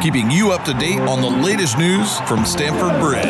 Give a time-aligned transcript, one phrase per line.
[0.00, 3.26] Keeping you up to date on the latest news from Stamford Bridge.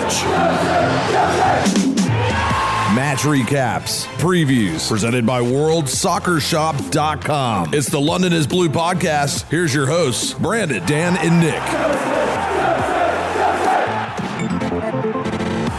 [2.95, 7.75] Match recaps, previews, presented by WorldSoccerShop.com.
[7.75, 9.49] It's the London is Blue podcast.
[9.51, 11.61] Here's your hosts, Brandon, Dan, and Nick.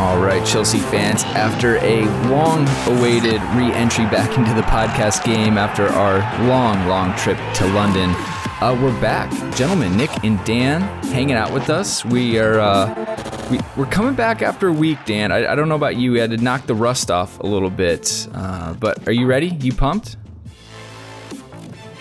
[0.02, 5.58] All right, Chelsea fans, after a long awaited re entry back into the podcast game
[5.58, 8.14] after our long, long trip to London,
[8.62, 9.32] uh, we're back.
[9.56, 12.06] Gentlemen, Nick and Dan hanging out with us.
[12.06, 12.60] We are.
[12.60, 15.32] Uh, we, we're coming back after a week, Dan.
[15.32, 16.12] I, I don't know about you.
[16.14, 18.28] We had to knock the rust off a little bit.
[18.34, 19.48] Uh, but are you ready?
[19.48, 20.18] You pumped?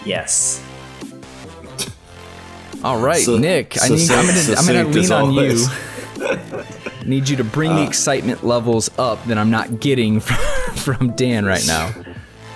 [0.04, 0.62] Yes.
[2.84, 3.76] All right, So- Nick.
[3.82, 5.66] I so need, I'm gonna, I'm gonna lean on you.
[7.06, 10.37] Need you to bring the excitement levels up that I'm not getting from,
[10.76, 11.91] from Dan right now.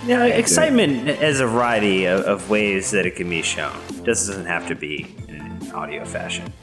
[0.05, 3.75] Yeah, excitement is a variety of, of ways that it can be shown.
[3.89, 6.53] It doesn't have to be in an audio fashion.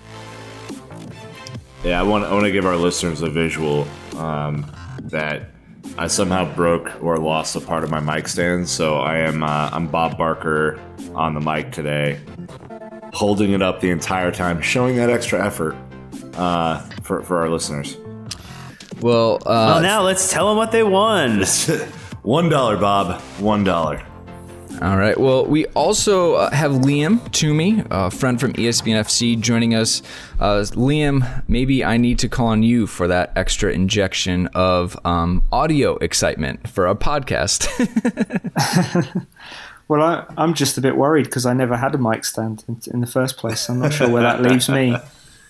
[1.83, 4.71] Yeah, I want I want to give our listeners a visual um,
[5.03, 5.51] that
[5.99, 8.69] I somehow broke or lost a part of my mic stand.
[8.69, 10.81] So I am uh, I'm Bob Barker
[11.15, 12.21] on the mic today,
[13.13, 15.75] holding it up the entire time, showing that extra effort
[16.35, 17.97] uh, for for our listeners.
[19.01, 21.43] Well, uh, Well, now let's tell them what they won.
[22.23, 23.21] One dollar, Bob.
[23.41, 24.03] One dollar.
[24.81, 25.19] All right.
[25.19, 30.03] Well, we also uh, have Liam Twomey, a friend from ESPN FC, joining us.
[30.41, 35.43] Uh, Liam, maybe I need to call on you for that extra injection of um,
[35.53, 37.69] audio excitement for a podcast.
[39.93, 42.81] Well, I, I'm just a bit worried because I never had a mic stand in,
[42.95, 43.69] in the first place.
[43.69, 44.97] I'm not sure where that leaves me.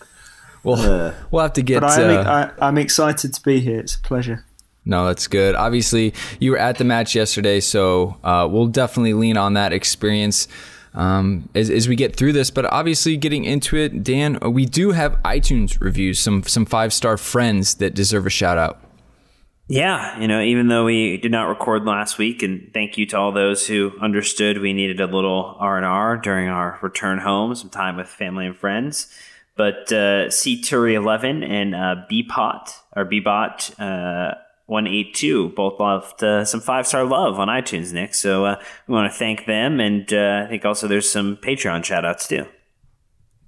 [0.64, 1.80] we'll, we'll have to get.
[1.80, 3.78] But I am, uh, I, I'm excited to be here.
[3.78, 4.44] It's a pleasure.
[4.84, 5.54] No, that's good.
[5.54, 10.48] Obviously, you were at the match yesterday, so uh, we'll definitely lean on that experience
[10.94, 12.50] um, as, as we get through this.
[12.50, 17.16] But obviously, getting into it, Dan, we do have iTunes reviews, some some five star
[17.16, 18.80] friends that deserve a shout out.
[19.68, 23.16] Yeah, you know, even though we did not record last week, and thank you to
[23.16, 27.54] all those who understood we needed a little R and R during our return home,
[27.54, 29.06] some time with family and friends.
[29.56, 34.34] But uh, C Turi eleven and uh, Bpot or Bbot uh,
[34.66, 38.14] one eight two both left uh, some five star love on iTunes, Nick.
[38.14, 41.84] So uh, we want to thank them, and uh, I think also there's some Patreon
[41.84, 42.46] shout outs too.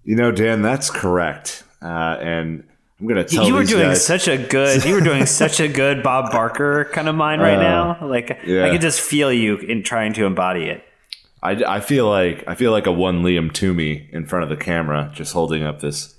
[0.05, 1.65] You know, Dan, that's correct.
[1.81, 2.65] Uh, and
[3.01, 5.61] I'm going to tell you were doing guys- such a good you were doing such
[5.61, 8.07] a good Bob Barker kind of mind right now.
[8.07, 8.65] Like Uh, yeah.
[8.67, 10.85] I can just feel you in trying to embody it.
[11.43, 14.63] I, I feel like I feel like a one Liam Twomey in front of the
[14.63, 16.15] camera, just holding up this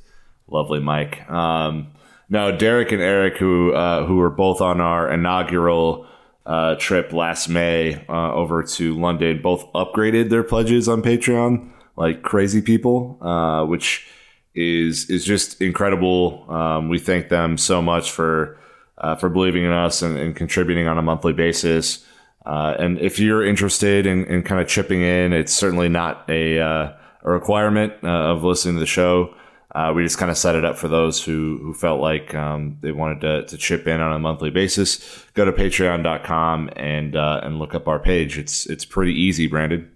[0.48, 1.28] lovely mic.
[1.30, 1.88] Um,
[2.30, 6.08] no, Derek and Eric, who uh, who were both on our inaugural
[6.46, 12.24] uh, trip last May uh, over to London, both upgraded their pledges on Patreon like
[12.24, 14.08] crazy people, uh, which
[14.54, 16.46] is is just incredible.
[16.50, 18.58] Um, we thank them so much for
[18.98, 22.06] uh, for believing in us and, and contributing on a monthly basis.
[22.46, 26.58] Uh, and if you're interested in, in kind of chipping in, it's certainly not a,
[26.58, 29.34] a requirement of listening to the show.
[29.76, 32.78] Uh, we just kind of set it up for those who, who felt like um,
[32.80, 35.26] they wanted to, to chip in on a monthly basis.
[35.34, 38.38] Go to patreon.com and uh, and look up our page.
[38.38, 39.92] It's it's pretty easy, Brandon.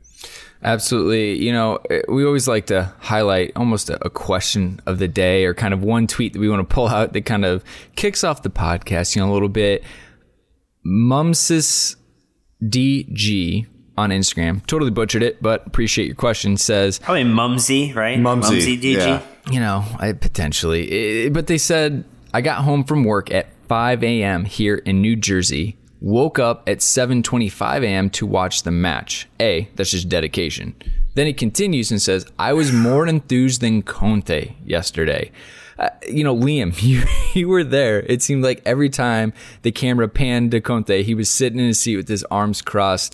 [0.62, 1.42] Absolutely.
[1.42, 5.54] You know, eh, we always like to highlight almost a, question of the day or
[5.54, 7.64] kind of one tweet that we want to pull out that kind of
[7.96, 9.86] kicks off the podcast, you know, a little bit.
[10.86, 11.96] Mumsis
[12.62, 13.66] DG
[14.00, 18.20] on Instagram, totally butchered it, but appreciate your question, says, Probably Mumsy, right?
[18.20, 18.96] Mumsy, DG.
[18.96, 19.22] yeah.
[19.52, 22.04] you know, I potentially, eh, but they said,
[22.34, 24.46] I got home from work at 5 a.m.
[24.46, 25.78] here in New Jersey.
[26.02, 28.10] Woke up at 7:25 a.m.
[28.12, 29.28] to watch the match.
[29.42, 30.74] A, that's just dedication.
[31.16, 35.30] Then he continues and says, "I was more enthused than Conte yesterday."
[35.78, 37.04] Uh, you know, Liam, you
[37.34, 38.00] you were there.
[38.02, 41.80] It seemed like every time the camera panned to Conte, he was sitting in his
[41.80, 43.14] seat with his arms crossed.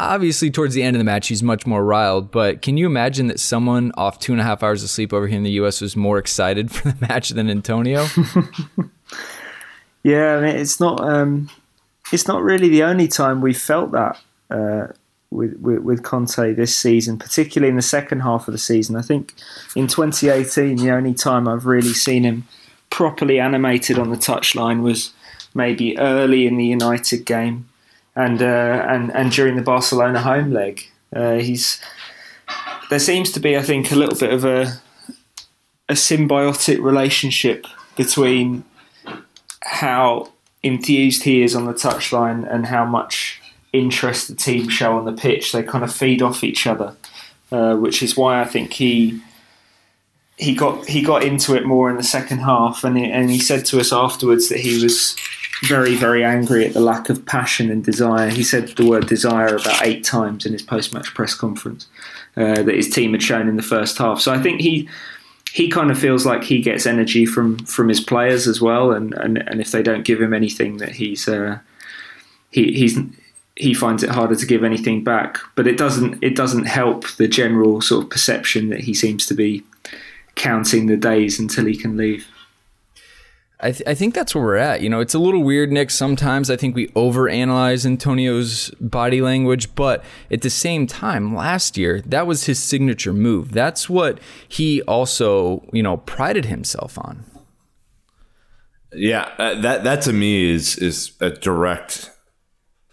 [0.00, 2.30] Obviously, towards the end of the match, he's much more riled.
[2.30, 5.26] But can you imagine that someone off two and a half hours of sleep over
[5.26, 5.80] here in the U.S.
[5.80, 8.06] was more excited for the match than Antonio?
[10.02, 11.00] Yeah, I mean, it's not.
[11.00, 11.50] Um,
[12.12, 14.18] it's not really the only time we felt that
[14.50, 14.88] uh,
[15.30, 18.96] with, with with Conte this season, particularly in the second half of the season.
[18.96, 19.34] I think
[19.76, 22.46] in 2018, the only time I've really seen him
[22.88, 25.12] properly animated on the touchline was
[25.54, 27.68] maybe early in the United game,
[28.16, 30.88] and uh, and and during the Barcelona home leg.
[31.14, 31.80] Uh, he's
[32.88, 34.80] there seems to be, I think, a little bit of a
[35.88, 37.66] a symbiotic relationship
[37.96, 38.64] between
[39.62, 40.30] how
[40.62, 43.40] enthused he is on the touchline and how much
[43.72, 45.52] interest the team show on the pitch.
[45.52, 46.96] They kind of feed off each other,
[47.50, 49.20] uh, which is why I think he
[50.36, 52.84] he got he got into it more in the second half.
[52.84, 55.16] And he, and he said to us afterwards that he was
[55.64, 58.30] very very angry at the lack of passion and desire.
[58.30, 61.86] He said the word desire about eight times in his post match press conference
[62.36, 64.20] uh, that his team had shown in the first half.
[64.20, 64.88] So I think he
[65.52, 69.14] he kind of feels like he gets energy from from his players as well, and
[69.14, 71.58] and, and if they don't give him anything, that he's uh,
[72.50, 72.98] he he's
[73.56, 75.38] he finds it harder to give anything back.
[75.56, 79.34] But it doesn't it doesn't help the general sort of perception that he seems to
[79.34, 79.64] be
[80.36, 82.26] counting the days until he can leave.
[83.62, 84.80] I, th- I think that's where we're at.
[84.80, 85.90] You know, it's a little weird, Nick.
[85.90, 92.00] Sometimes I think we overanalyze Antonio's body language, but at the same time, last year,
[92.06, 93.52] that was his signature move.
[93.52, 94.18] That's what
[94.48, 97.24] he also, you know, prided himself on.
[98.92, 102.10] Yeah, uh, that that to me is is a direct.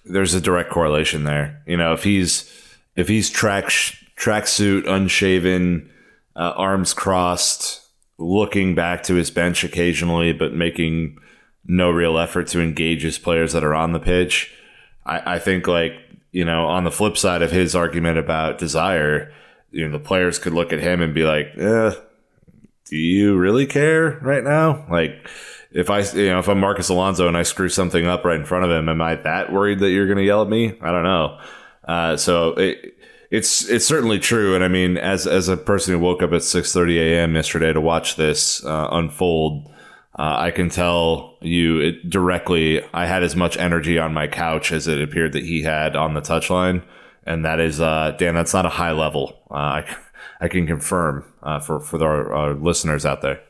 [0.06, 1.64] There's a direct correlation there.
[1.66, 2.52] You know, if he's
[2.96, 3.66] if he's track
[4.18, 5.90] tracksuit, unshaven,
[6.36, 7.87] uh, arms crossed,
[8.18, 11.18] looking back to his bench occasionally, but making
[11.66, 14.54] no real effort to engage his players that are on the pitch.
[15.06, 15.94] I, I think like
[16.32, 19.32] you know, on the flip side of his argument about desire,
[19.72, 21.92] you know, the players could look at him and be like, "Eh,
[22.86, 25.28] do you really care right now?" Like
[25.72, 28.46] if I, you know, if I'm Marcos Alonso and I screw something up right in
[28.46, 30.78] front of him, am I that worried that you're going to yell at me?
[30.82, 31.40] I don't know.
[31.88, 32.98] Uh, so it,
[33.30, 36.42] it's it's certainly true, and I mean, as as a person who woke up at
[36.42, 37.36] 6:30 a.m.
[37.36, 39.68] yesterday to watch this uh, unfold,
[40.18, 42.82] uh, I can tell you it directly.
[42.94, 46.14] I had as much energy on my couch as it appeared that he had on
[46.14, 46.84] the touchline,
[47.26, 48.36] and that is, uh, Dan.
[48.36, 49.38] That's not a high level.
[49.52, 49.54] Uh,
[49.84, 49.96] I
[50.40, 53.42] I can confirm uh, for for our, our listeners out there.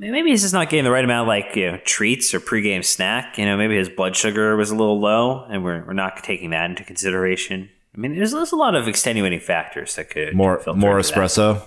[0.00, 2.82] Maybe he's just not getting the right amount of like you know treats or pregame
[2.82, 3.36] snack.
[3.36, 6.50] You know, maybe his blood sugar was a little low, and we're we're not taking
[6.50, 7.68] that into consideration.
[7.94, 11.62] I mean, there's, there's a lot of extenuating factors that could More filter more espresso.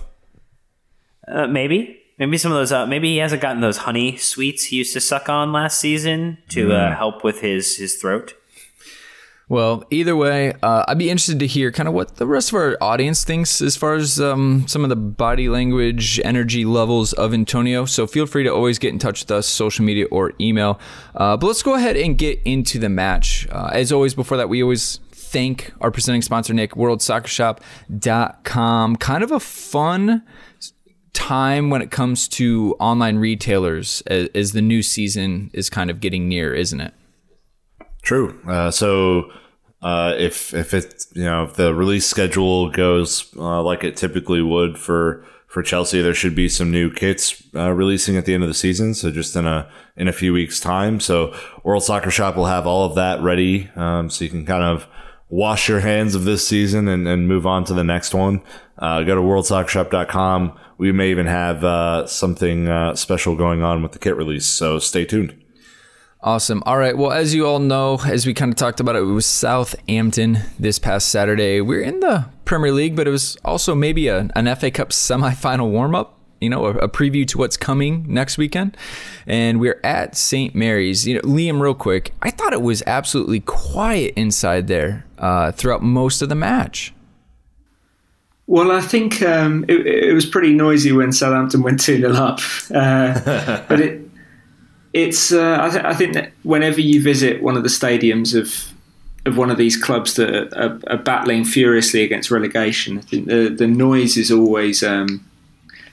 [1.28, 2.00] Uh, maybe.
[2.18, 2.72] Maybe some of those.
[2.72, 6.38] Uh, maybe he hasn't gotten those honey sweets he used to suck on last season
[6.50, 8.34] to uh, help with his his throat.
[9.46, 12.54] Well, either way, uh, I'd be interested to hear kind of what the rest of
[12.54, 17.34] our audience thinks as far as um, some of the body language, energy levels of
[17.34, 17.84] Antonio.
[17.84, 20.80] So feel free to always get in touch with us, social media or email.
[21.14, 23.46] Uh, but let's go ahead and get into the match.
[23.50, 28.96] Uh, as always, before that, we always thank our presenting sponsor, Nick, worldsoccershop.com.
[28.96, 30.22] Kind of a fun
[31.12, 36.00] time when it comes to online retailers as, as the new season is kind of
[36.00, 36.94] getting near, isn't it?
[38.04, 38.38] True.
[38.46, 39.32] Uh, so
[39.82, 44.42] uh, if if it you know if the release schedule goes uh, like it typically
[44.42, 48.42] would for for Chelsea, there should be some new kits uh, releasing at the end
[48.42, 48.92] of the season.
[48.94, 51.00] So just in a in a few weeks' time.
[51.00, 54.62] So World Soccer Shop will have all of that ready, um, so you can kind
[54.62, 54.86] of
[55.30, 58.42] wash your hands of this season and, and move on to the next one.
[58.78, 60.58] Uh, go to worldsoccershop.com.
[60.76, 64.46] We may even have uh, something uh, special going on with the kit release.
[64.46, 65.43] So stay tuned.
[66.24, 66.62] Awesome.
[66.64, 66.96] All right.
[66.96, 70.38] Well, as you all know, as we kind of talked about it, it was Southampton
[70.58, 71.60] this past Saturday.
[71.60, 75.70] We're in the Premier League, but it was also maybe a, an FA Cup semifinal
[75.70, 76.18] warm up.
[76.40, 78.74] You know, a, a, preview to what's coming next weekend,
[79.26, 80.54] and we're at St.
[80.54, 81.06] Mary's.
[81.06, 85.82] You know, Liam, real quick, I thought it was absolutely quiet inside there uh, throughout
[85.82, 86.94] most of the match.
[88.46, 92.40] Well, I think um, it, it, was pretty noisy when Southampton went 2 0 up.
[92.70, 94.03] Uh, but it,
[94.94, 98.72] it's uh, I, th- I, think that whenever you visit one of the stadiums of
[99.26, 103.48] of one of these clubs that are, are battling furiously against relegation, I think the,
[103.48, 105.24] the noise is always um,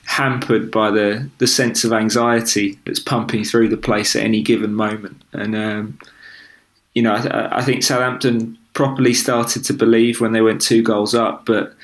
[0.04, 4.74] hampered by the, the sense of anxiety that's pumping through the place at any given
[4.74, 5.22] moment.
[5.32, 5.98] And, um,
[6.94, 11.14] you know, I, I think Southampton properly started to believe when they went two goals
[11.14, 11.74] up, but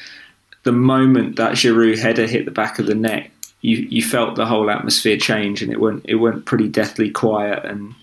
[0.64, 4.46] the moment that Giroud header hit the back of the net, you you felt the
[4.46, 7.94] whole atmosphere change, and it went it went pretty deathly quiet, and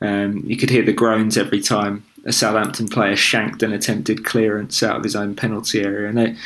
[0.00, 4.82] um, you could hear the groans every time a Southampton player shanked an attempted clearance
[4.82, 6.36] out of his own penalty area, and they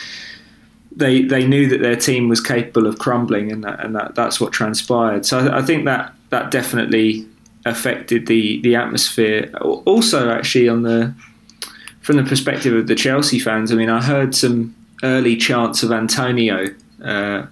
[0.93, 4.41] they they knew that their team was capable of crumbling, and that, and that that's
[4.41, 5.27] what transpired.
[5.27, 7.27] So I, I think that that definitely
[7.67, 9.53] affected the the atmosphere.
[9.61, 11.15] Also, actually, on the
[12.01, 15.91] from the perspective of the Chelsea fans, I mean, I heard some early chants of
[15.91, 16.67] Antonio,
[17.03, 17.47] uh,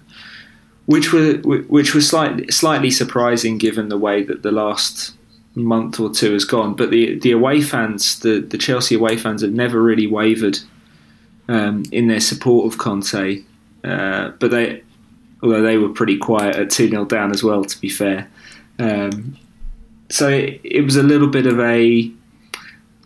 [0.85, 5.15] which were which was slightly slightly surprising given the way that the last
[5.55, 6.75] month or two has gone.
[6.75, 10.59] But the the away fans, the the Chelsea away fans, have never really wavered
[11.47, 13.43] um, in their support of Conte.
[13.83, 14.81] Uh, but they,
[15.41, 18.29] although they were pretty quiet at two 0 down as well, to be fair.
[18.79, 19.37] Um,
[20.09, 22.11] so it, it was a little bit of a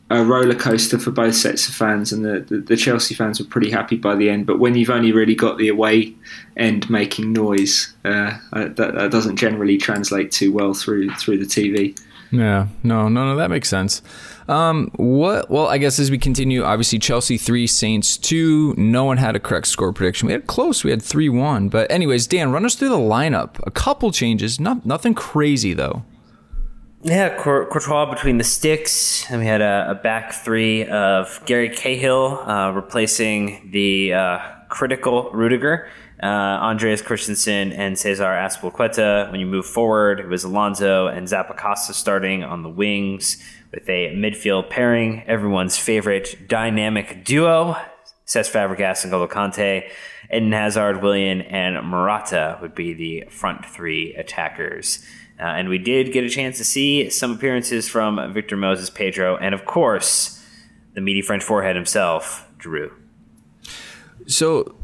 [0.09, 3.45] a roller coaster for both sets of fans, and the, the, the, Chelsea fans were
[3.45, 4.45] pretty happy by the end.
[4.45, 6.15] But when you've only really got the away
[6.55, 11.97] end making noise, uh, that, that, doesn't generally translate too well through through the TV.
[12.31, 14.01] Yeah, no, no, no, that makes sense.
[14.47, 15.49] Um, what?
[15.49, 18.73] Well, I guess as we continue, obviously Chelsea three, Saints two.
[18.77, 20.27] No one had a correct score prediction.
[20.27, 20.85] We had close.
[20.85, 21.67] We had three one.
[21.67, 23.55] But anyways, Dan, run us through the lineup.
[23.67, 26.03] A couple changes, not nothing crazy though.
[27.07, 32.39] Yeah, Courtois between the sticks, and we had a, a back three of Gary Cahill
[32.39, 35.87] uh, replacing the uh, critical Rudiger,
[36.21, 39.31] uh, Andreas Christensen, and Cesar Azpilicueta.
[39.31, 44.13] When you move forward, it was Alonso and Zappacosta starting on the wings with a
[44.13, 47.77] midfield pairing, everyone's favorite dynamic duo,
[48.25, 49.89] Cesc Fabregas and Golo Kanté.
[50.29, 55.05] Eden Hazard, Willian, and Morata would be the front three attackers.
[55.39, 59.37] Uh, and we did get a chance to see some appearances from Victor Moses, Pedro,
[59.37, 60.43] and of course,
[60.93, 62.91] the meaty French forehead himself, Giroud.
[64.25, 64.75] So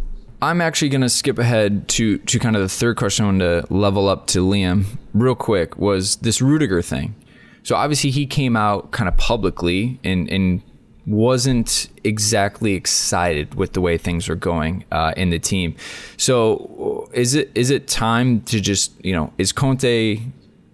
[0.41, 3.67] I'm actually going to skip ahead to, to kind of the third question I wanted
[3.67, 7.15] to level up to Liam real quick was this Rudiger thing.
[7.63, 10.61] So obviously he came out kind of publicly and, and
[11.05, 15.75] wasn't exactly excited with the way things are going uh, in the team.
[16.17, 20.19] So is it is it time to just you know is Conte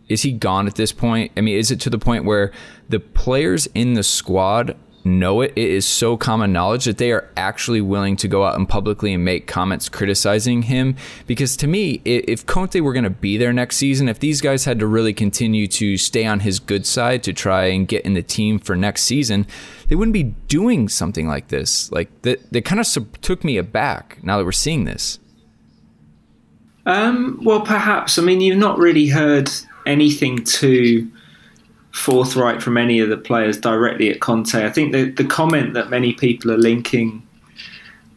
[0.10, 1.32] is he gone at this point?
[1.38, 2.52] I mean, is it to the point where
[2.90, 4.76] the players in the squad
[5.06, 5.54] know it?
[5.56, 9.14] It is so common knowledge that they are actually willing to go out and publicly
[9.14, 10.96] and make comments criticizing him.
[11.28, 14.66] Because to me, if Conte were going to be there next season, if these guys
[14.66, 18.16] had to really continue to stay on his good side to try and get in
[18.16, 19.46] the team for next season,
[19.88, 21.92] they wouldn't be doing something like this.
[21.92, 24.18] Like that, that kind of took me aback.
[24.24, 25.20] Now that we're seeing this.
[26.86, 28.18] Um, well, perhaps.
[28.18, 29.52] I mean, you've not really heard
[29.86, 31.10] anything too
[31.92, 34.66] forthright from any of the players directly at Conte.
[34.66, 37.26] I think the, the comment that many people are linking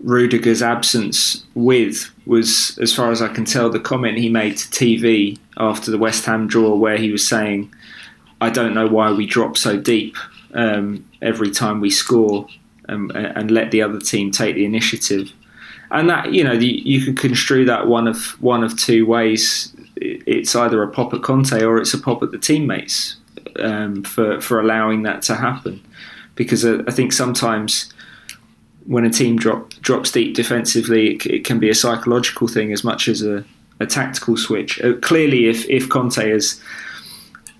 [0.02, 4.68] Rudiger's absence with was, as far as I can tell, the comment he made to
[4.68, 7.72] TV after the West Ham draw, where he was saying,
[8.40, 10.16] I don't know why we drop so deep
[10.54, 12.48] um, every time we score
[12.88, 15.32] um, and let the other team take the initiative.
[15.90, 19.74] And that you know you, you could construe that one of one of two ways
[20.26, 23.16] it's either a pop at Conte or it's a pop at the teammates
[23.58, 25.82] um, for for allowing that to happen.
[26.34, 27.92] Because I, I think sometimes
[28.86, 32.82] when a team drop drops deep defensively, it, it can be a psychological thing as
[32.82, 33.44] much as a,
[33.80, 34.80] a tactical switch.
[34.80, 36.60] Uh, clearly, if if Conte has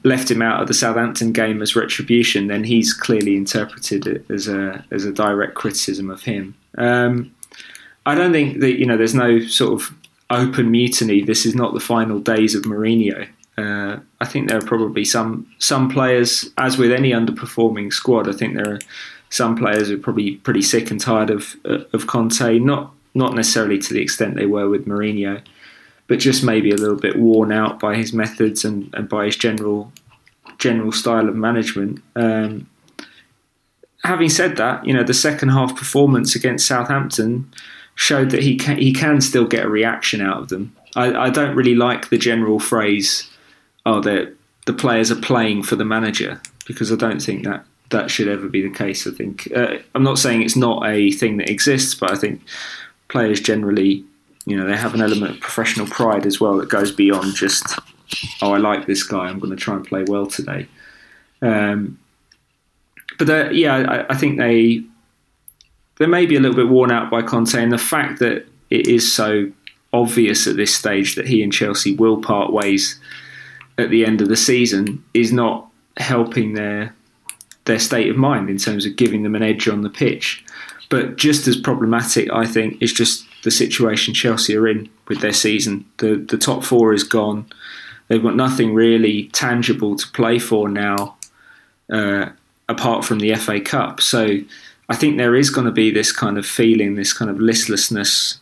[0.05, 4.49] left him out of the Southampton game as retribution, then he's clearly interpreted it as
[4.49, 6.55] a as a direct criticism of him.
[6.79, 7.33] Um,
[8.05, 9.95] I don't think that you know there's no sort of
[10.33, 11.23] open mutiny.
[11.23, 13.29] This is not the final days of Mourinho.
[13.59, 18.29] Uh, I think there are probably some some players, as with any underperforming squad.
[18.29, 18.79] I think there are
[19.29, 22.59] some players who are probably pretty sick and tired of uh, of Conte.
[22.59, 25.43] Not not necessarily to the extent they were with Mourinho,
[26.07, 29.37] but just maybe a little bit worn out by his methods and, and by his
[29.37, 29.93] general
[30.59, 32.03] general style of management.
[32.17, 32.69] Um,
[34.03, 37.53] having said that, you know the second half performance against Southampton
[38.03, 40.75] showed that he can, he can still get a reaction out of them.
[40.97, 43.31] I, I don't really like the general phrase
[43.87, 44.35] oh, the
[44.67, 48.49] the players are playing for the manager because I don't think that that should ever
[48.49, 49.07] be the case.
[49.07, 52.41] I think uh, I'm not saying it's not a thing that exists, but I think
[53.09, 54.05] players generally,
[54.47, 57.79] you know, they have an element of professional pride as well that goes beyond just
[58.43, 60.67] oh, I like this guy, I'm going to try and play well today.
[61.41, 61.99] Um,
[63.19, 64.83] but uh, yeah, I, I think they
[66.03, 68.89] they may be a little bit worn out by Conte, and the fact that it
[68.89, 69.53] is so
[69.93, 72.99] obvious at this stage that he and Chelsea will part ways
[73.79, 75.69] at the end of the season is not
[75.99, 76.93] helping their
[77.67, 80.45] their state of mind in terms of giving them an edge on the pitch.
[80.89, 85.33] But just as problematic, I think, is just the situation Chelsea are in with their
[85.33, 85.85] season.
[85.99, 87.47] The the top four is gone.
[88.09, 91.17] They've got nothing really tangible to play for now,
[91.93, 92.31] uh,
[92.69, 94.01] apart from the FA Cup.
[94.01, 94.39] So
[94.89, 98.39] I think there is going to be this kind of feeling, this kind of listlessness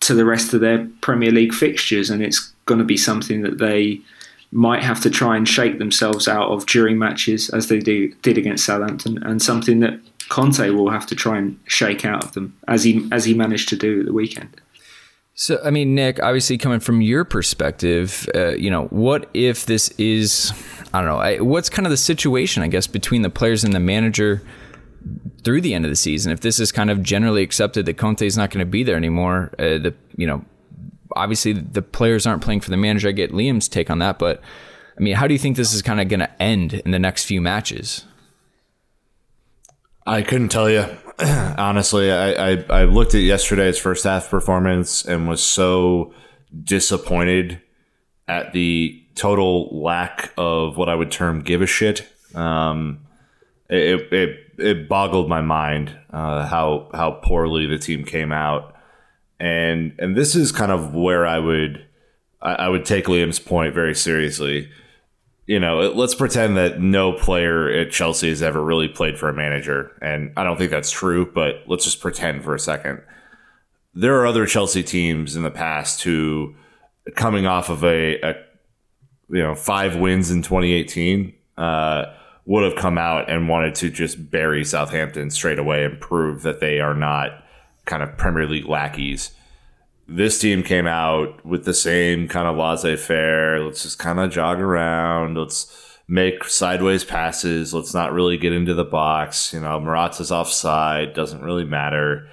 [0.00, 3.58] to the rest of their Premier League fixtures, and it's going to be something that
[3.58, 4.00] they
[4.52, 8.36] might have to try and shake themselves out of during matches, as they do, did
[8.36, 12.56] against Southampton, and something that Conte will have to try and shake out of them,
[12.66, 14.60] as he as he managed to do at the weekend.
[15.34, 19.88] So, I mean, Nick, obviously coming from your perspective, uh, you know, what if this
[19.96, 20.52] is,
[20.92, 23.72] I don't know, I, what's kind of the situation, I guess, between the players and
[23.72, 24.42] the manager
[25.44, 26.32] through the end of the season?
[26.32, 28.96] If this is kind of generally accepted that Conte is not going to be there
[28.96, 30.44] anymore, uh, the, you know,
[31.16, 33.08] obviously the players aren't playing for the manager.
[33.08, 34.40] I get Liam's take on that, but
[34.96, 36.98] I mean, how do you think this is kind of going to end in the
[36.98, 38.04] next few matches?
[40.06, 40.84] I couldn't tell you.
[41.18, 46.14] Honestly, I, I, I looked at yesterday's first half performance and was so
[46.64, 47.60] disappointed
[48.26, 52.06] at the total lack of what I would term give a shit.
[52.34, 53.06] Um,
[53.68, 58.74] it, it, it boggled my mind uh, how how poorly the team came out
[59.40, 61.84] and and this is kind of where I would
[62.42, 64.70] I, I would take Liam's point very seriously.
[65.46, 69.32] You know, let's pretend that no player at Chelsea has ever really played for a
[69.32, 71.30] manager, and I don't think that's true.
[71.32, 73.00] But let's just pretend for a second.
[73.94, 76.54] There are other Chelsea teams in the past who,
[77.16, 78.34] coming off of a, a
[79.30, 82.04] you know five wins in 2018, uh,
[82.50, 86.58] would have come out and wanted to just bury Southampton straight away and prove that
[86.58, 87.44] they are not
[87.84, 89.30] kind of Premier League lackeys.
[90.08, 93.64] This team came out with the same kind of laissez faire.
[93.64, 95.38] Let's just kind of jog around.
[95.38, 97.72] Let's make sideways passes.
[97.72, 99.54] Let's not really get into the box.
[99.54, 101.14] You know, Morata's offside.
[101.14, 102.28] Doesn't really matter.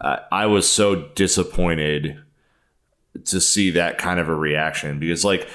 [0.00, 2.22] Uh, I was so disappointed
[3.24, 5.48] to see that kind of a reaction because, like,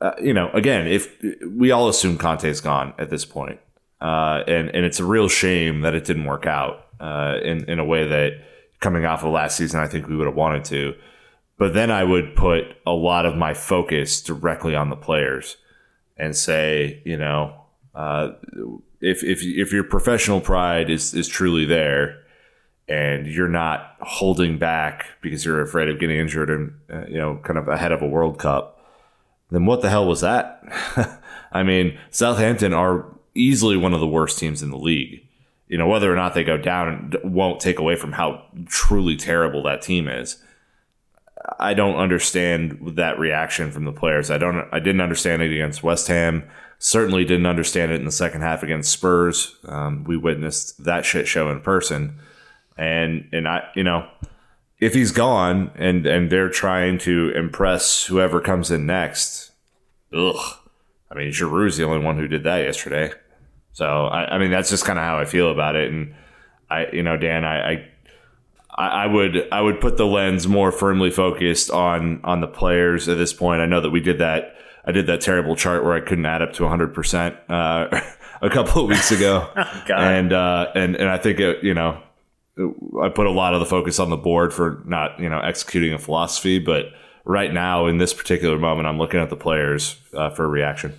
[0.00, 1.14] uh, you know, again, if
[1.46, 3.60] we all assume Conte's gone at this point,
[4.00, 7.78] uh, and and it's a real shame that it didn't work out uh, in in
[7.78, 8.32] a way that
[8.80, 10.94] coming off of last season, I think we would have wanted to.
[11.58, 15.58] But then I would put a lot of my focus directly on the players
[16.16, 17.54] and say, you know,
[17.94, 18.30] uh,
[19.02, 22.22] if if if your professional pride is is truly there,
[22.88, 27.38] and you're not holding back because you're afraid of getting injured and uh, you know,
[27.44, 28.79] kind of ahead of a World Cup,
[29.50, 30.62] then what the hell was that?
[31.52, 35.26] I mean, Southampton are easily one of the worst teams in the league
[35.70, 39.62] you know, whether or not they go down won't take away from how truly terrible
[39.62, 40.42] that team is.
[41.60, 44.32] I don't understand that reaction from the players.
[44.32, 44.68] I don't.
[44.72, 46.42] I didn't understand it against West Ham.
[46.80, 49.56] Certainly didn't understand it in the second half against Spurs.
[49.64, 52.18] Um, we witnessed that shit show in person,
[52.76, 54.08] and and I, you know,
[54.80, 59.39] if he's gone and and they're trying to impress whoever comes in next,
[60.14, 60.56] ugh.
[61.10, 63.12] I mean, Giroud's the only one who did that yesterday.
[63.72, 65.90] So I, I mean, that's just kind of how I feel about it.
[65.90, 66.14] And
[66.68, 67.90] I, you know, Dan, I, I
[68.76, 73.18] I would I would put the lens more firmly focused on on the players at
[73.18, 73.60] this point.
[73.60, 74.54] I know that we did that.
[74.84, 78.50] I did that terrible chart where I couldn't add up to 100 uh, percent a
[78.50, 82.00] couple of weeks ago, oh, and uh, and and I think it, you know
[83.02, 85.92] I put a lot of the focus on the board for not you know executing
[85.92, 86.86] a philosophy, but
[87.30, 90.94] right now in this particular moment, I'm looking at the players uh, for a reaction.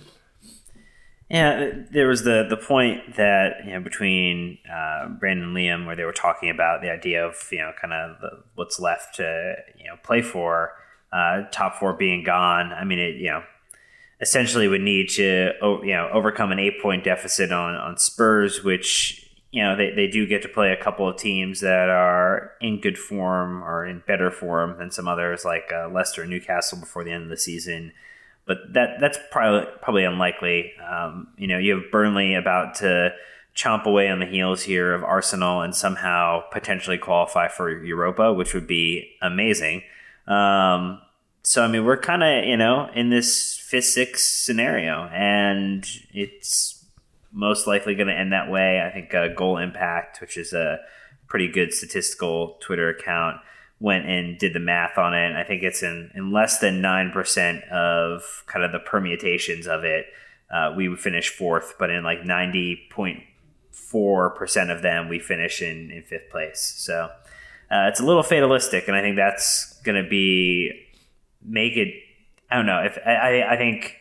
[1.28, 5.96] Yeah, there was the the point that you know between uh, Brandon and Liam where
[5.96, 8.16] they were talking about the idea of you know kind of
[8.54, 10.72] what's left to you know play for,
[11.10, 12.72] uh, top four being gone.
[12.72, 13.42] I mean, it you know
[14.20, 19.31] essentially would need to you know overcome an eight point deficit on on Spurs, which
[19.52, 22.80] you know they, they do get to play a couple of teams that are in
[22.80, 27.12] good form or in better form than some others like uh, Leicester, Newcastle before the
[27.12, 27.92] end of the season
[28.46, 30.72] but that that's probably probably unlikely.
[30.78, 33.12] Um, you know, you have Burnley about to
[33.54, 38.54] chomp away on the heels here of Arsenal and somehow potentially qualify for Europa, which
[38.54, 39.82] would be amazing.
[40.26, 41.00] Um,
[41.42, 46.71] so I mean, we're kind of you know in this fifth, sixth scenario, and it's
[47.32, 48.80] most likely going to end that way.
[48.80, 50.78] I think uh, Goal Impact, which is a
[51.28, 53.38] pretty good statistical Twitter account
[53.82, 55.34] went and did the math on it.
[55.34, 60.06] I think it's in, in less than 9% of kind of the permutations of it.
[60.48, 66.04] Uh, we would finish fourth, but in like 90.4% of them, we finish in, in
[66.04, 66.60] fifth place.
[66.60, 67.10] So
[67.70, 70.70] uh, it's a little fatalistic, and I think that's going to be
[71.44, 71.92] make it.
[72.50, 73.96] I don't know if I, I think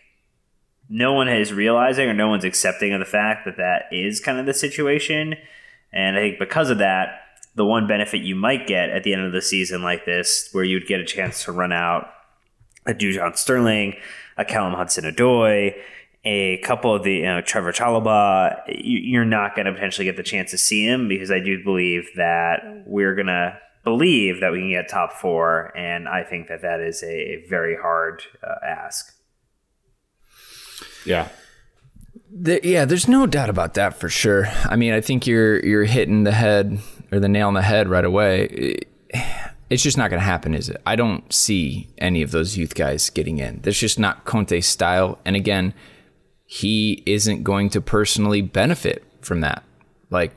[0.91, 4.38] no one is realizing or no one's accepting of the fact that that is kind
[4.38, 5.36] of the situation,
[5.93, 7.21] and I think because of that,
[7.56, 10.63] the one benefit you might get at the end of the season like this, where
[10.63, 12.10] you'd get a chance to run out
[12.86, 13.95] a Dujon Sterling,
[14.38, 15.75] a Callum Hudson-Odoi,
[16.23, 20.23] a couple of the you know, Trevoh Chalobah, you're not going to potentially get the
[20.23, 24.60] chance to see him because I do believe that we're going to believe that we
[24.60, 29.15] can get top four, and I think that that is a, very hard uh, ask.
[31.05, 31.29] Yeah.
[32.33, 34.47] The, yeah, there's no doubt about that for sure.
[34.65, 36.79] I mean, I think you're you're hitting the head
[37.11, 38.79] or the nail on the head right away.
[39.69, 40.81] It's just not going to happen, is it?
[40.85, 43.61] I don't see any of those youth guys getting in.
[43.63, 45.19] That's just not Conte's style.
[45.23, 45.73] And again,
[46.45, 49.63] he isn't going to personally benefit from that.
[50.09, 50.33] Like,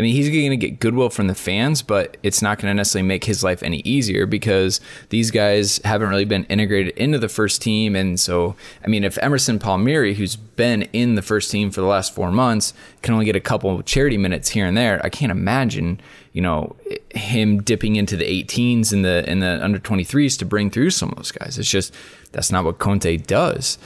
[0.00, 2.74] I mean, he's going to get goodwill from the fans, but it's not going to
[2.74, 7.28] necessarily make his life any easier because these guys haven't really been integrated into the
[7.28, 7.94] first team.
[7.94, 11.86] And so, I mean, if Emerson Palmieri, who's been in the first team for the
[11.86, 15.10] last four months, can only get a couple of charity minutes here and there, I
[15.10, 16.00] can't imagine,
[16.32, 16.76] you know,
[17.10, 21.10] him dipping into the 18s and the and the under 23s to bring through some
[21.10, 21.58] of those guys.
[21.58, 21.94] It's just
[22.32, 23.76] that's not what Conte does.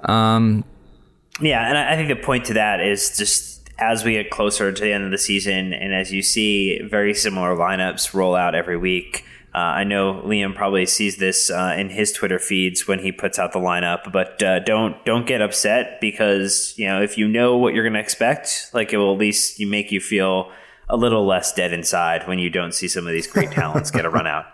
[0.00, 0.64] Um,
[1.40, 4.82] yeah, and I think the point to that is just as we get closer to
[4.82, 8.76] the end of the season, and as you see very similar lineups roll out every
[8.76, 9.24] week.
[9.54, 13.38] Uh, I know Liam probably sees this uh, in his Twitter feeds when he puts
[13.38, 17.56] out the lineup, but uh, don't don't get upset because you know if you know
[17.56, 20.50] what you're going to expect, like it will at least make you feel
[20.88, 24.04] a little less dead inside when you don't see some of these great talents get
[24.04, 24.46] a run out.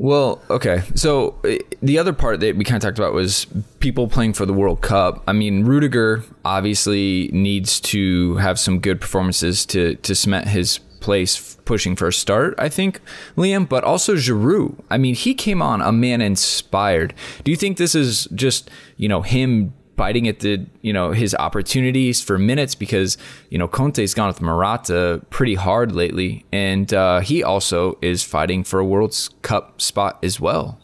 [0.00, 0.82] Well, okay.
[0.94, 3.46] So uh, the other part that we kind of talked about was
[3.80, 5.22] people playing for the World Cup.
[5.28, 11.58] I mean, Rudiger obviously needs to have some good performances to to cement his place
[11.66, 13.02] pushing for a start, I think,
[13.36, 14.82] Liam, but also Giroud.
[14.90, 17.12] I mean, he came on a man inspired.
[17.44, 21.34] Do you think this is just, you know, him biting at the you know his
[21.34, 23.18] opportunities for minutes because
[23.50, 28.64] you know Conte's gone with Morata pretty hard lately, and uh, he also is fighting
[28.64, 30.78] for a World Cup spot as well.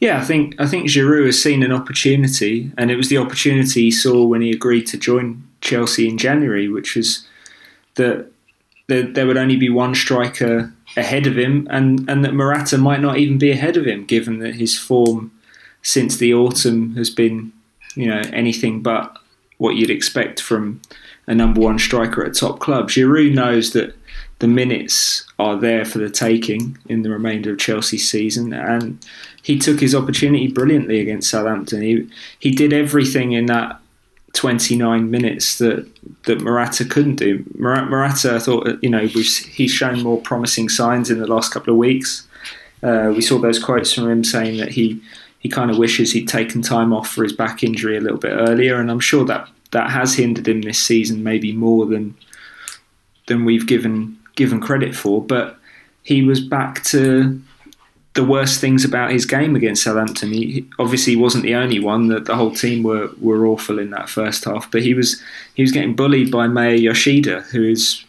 [0.00, 3.84] Yeah, I think I think Giroud has seen an opportunity, and it was the opportunity
[3.84, 7.26] he saw when he agreed to join Chelsea in January, which was
[7.94, 8.30] that
[8.88, 13.16] there would only be one striker ahead of him, and and that Morata might not
[13.16, 15.32] even be ahead of him, given that his form
[15.86, 17.52] since the autumn has been,
[17.94, 19.16] you know, anything but
[19.58, 20.80] what you'd expect from
[21.28, 22.88] a number one striker at top club.
[22.88, 23.94] Giroud knows that
[24.40, 28.98] the minutes are there for the taking in the remainder of Chelsea's season, and
[29.44, 31.82] he took his opportunity brilliantly against Southampton.
[31.82, 33.80] He he did everything in that
[34.32, 35.88] 29 minutes that
[36.24, 37.44] that Morata couldn't do.
[37.54, 41.78] Morata, I thought, you know, he's shown more promising signs in the last couple of
[41.78, 42.26] weeks.
[42.82, 45.00] Uh, we saw those quotes from him saying that he
[45.46, 48.32] he kind of wishes he'd taken time off for his back injury a little bit
[48.32, 52.16] earlier, and I'm sure that that has hindered him this season, maybe more than
[53.28, 55.22] than we've given given credit for.
[55.22, 55.56] But
[56.02, 57.40] he was back to
[58.14, 60.32] the worst things about his game against Southampton.
[60.32, 62.08] He obviously wasn't the only one.
[62.08, 65.22] That the whole team were were awful in that first half, but he was
[65.54, 68.04] he was getting bullied by Maya Yoshida, who is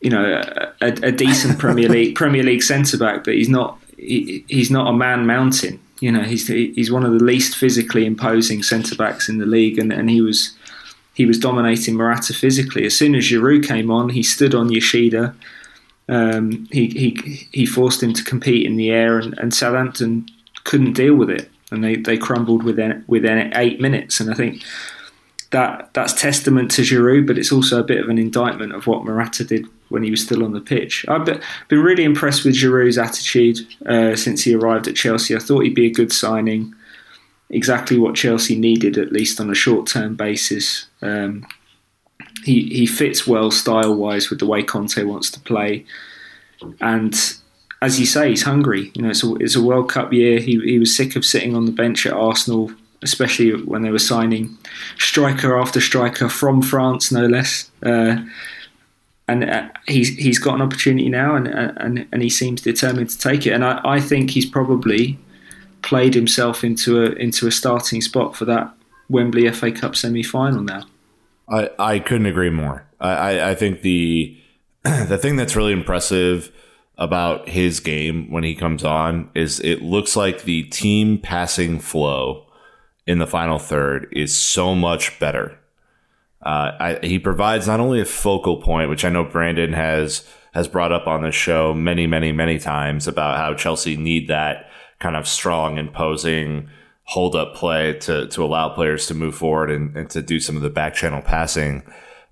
[0.00, 0.40] you know
[0.80, 4.88] a, a decent Premier League Premier League centre back, but he's not he, he's not
[4.88, 5.80] a man mountain.
[6.00, 9.78] You know, he's he's one of the least physically imposing centre backs in the league,
[9.78, 10.52] and, and he was
[11.14, 12.84] he was dominating Morata physically.
[12.84, 15.34] As soon as Giroud came on, he stood on Yoshida.
[16.08, 20.26] Um, he, he he forced him to compete in the air, and, and Southampton
[20.64, 24.20] couldn't deal with it, and they, they crumbled within within eight minutes.
[24.20, 24.62] And I think
[25.50, 29.04] that that's testament to Giroud, but it's also a bit of an indictment of what
[29.04, 31.04] Morata did when he was still on the pitch.
[31.08, 35.36] I've been really impressed with Giroud's attitude uh, since he arrived at Chelsea.
[35.36, 36.74] I thought he'd be a good signing
[37.50, 40.86] exactly what Chelsea needed, at least on a short term basis.
[41.02, 41.46] Um,
[42.44, 45.84] he he fits well style wise with the way Conte wants to play,
[46.80, 47.14] and
[47.82, 48.90] as you say, he's hungry.
[48.94, 50.40] You know, it's a, it's a World Cup year.
[50.40, 52.72] He he was sick of sitting on the bench at Arsenal,
[53.02, 54.56] especially when they were signing
[54.98, 57.70] striker after striker from France, no less.
[57.82, 58.16] Uh,
[59.28, 63.18] and uh, he's he's got an opportunity now, and and and he seems determined to
[63.18, 63.50] take it.
[63.50, 65.18] And I, I think he's probably
[65.82, 68.72] played himself into a into a starting spot for that
[69.08, 70.84] Wembley FA Cup semi final now.
[71.48, 72.86] I, I couldn't agree more.
[73.00, 74.36] I, I think the
[74.84, 76.52] the thing that's really impressive
[76.98, 82.46] about his game when he comes on is it looks like the team passing flow
[83.06, 85.58] in the final third is so much better.
[86.46, 90.68] Uh, I, he provides not only a focal point, which I know Brandon has has
[90.68, 95.16] brought up on this show many, many, many times about how Chelsea need that kind
[95.16, 96.68] of strong, imposing
[97.02, 100.54] hold up play to to allow players to move forward and, and to do some
[100.54, 101.82] of the back channel passing.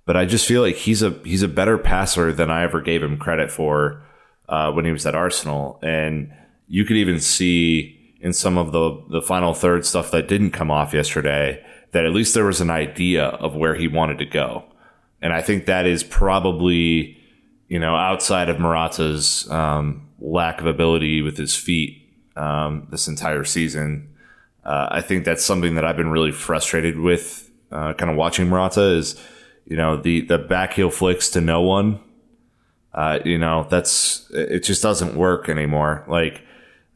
[0.05, 3.03] But I just feel like he's a he's a better passer than I ever gave
[3.03, 4.01] him credit for
[4.47, 6.31] uh, when he was at Arsenal, and
[6.69, 10.71] you could even see in some of the the final third stuff that didn't come
[10.71, 11.61] off yesterday
[11.95, 14.65] that at least there was an idea of where he wanted to go,
[15.21, 17.17] and I think that is probably
[17.69, 22.05] you know outside of Morata's um, lack of ability with his feet
[22.35, 24.13] um, this entire season.
[24.65, 28.49] Uh, I think that's something that I've been really frustrated with, uh, kind of watching
[28.49, 29.15] Morata is,
[29.65, 32.01] you know, the the back heel flicks to no one.
[32.93, 34.65] Uh, you know, that's it.
[34.65, 36.03] Just doesn't work anymore.
[36.09, 36.41] Like,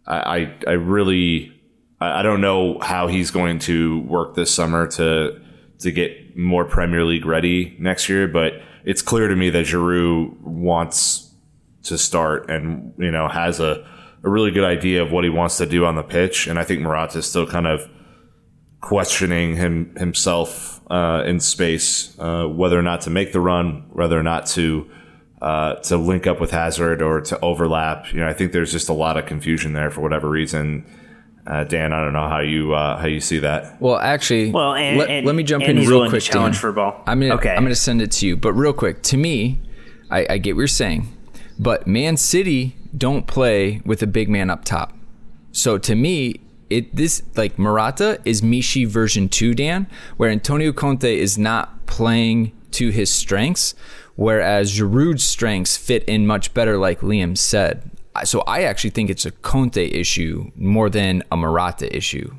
[0.05, 1.53] I I, I really
[2.01, 5.41] I, don't know how he's going to work this summer to
[5.79, 8.53] to get more Premier League ready next year, but
[8.85, 11.33] it's clear to me that Giroud wants
[11.83, 13.85] to start and you know has a
[14.23, 16.63] a really good idea of what he wants to do on the pitch, and I
[16.63, 17.89] think Morata is still kind of
[18.81, 24.19] questioning him himself uh, in space, uh, whether or not to make the run, whether
[24.19, 24.89] or not to
[25.41, 28.11] uh, to link up with Hazard or to overlap.
[28.13, 30.85] You know, I think there's just a lot of confusion there for whatever reason.
[31.49, 33.81] Uh, Dan, I don't know how you uh, how you see that.
[33.81, 36.21] Well, actually, well, and, let, and, let me jump in real quick.
[36.21, 36.61] challenge Dan.
[36.61, 37.03] for ball.
[37.07, 37.55] I'm gonna okay.
[37.55, 39.01] I'm gonna send it to you, but real quick.
[39.03, 39.59] To me,
[40.11, 41.07] I, I get what you're saying,
[41.57, 44.95] but Man City don't play with a big man up top.
[45.51, 51.17] So to me, it this like Morata is Michy version two, Dan, where Antonio Conte
[51.17, 53.73] is not playing to his strengths,
[54.15, 57.89] whereas Giroud's strengths fit in much better, like Liam said.
[58.25, 62.33] So I actually think it's a Conte issue more than a Morata issue.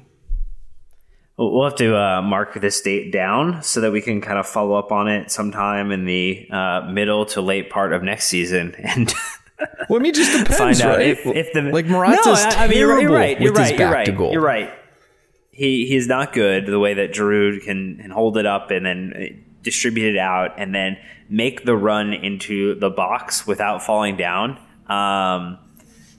[1.36, 4.74] We'll have to uh, mark this date down so that we can kind of follow
[4.74, 9.14] up on it sometime in the uh, middle to late part of next season and
[9.88, 11.06] well, I mean, just depends, find out right?
[11.06, 13.40] if, if the like Morata's no, I, I mean, you're, you're right.
[13.40, 13.78] You're right.
[13.78, 14.06] You're right.
[14.06, 14.70] You're right.
[15.50, 19.12] He he's not good the way that Giroud can, can hold it up and then
[19.14, 20.96] uh, distribute it out and then
[21.28, 24.58] make the run into the box without falling down.
[24.88, 25.58] Um,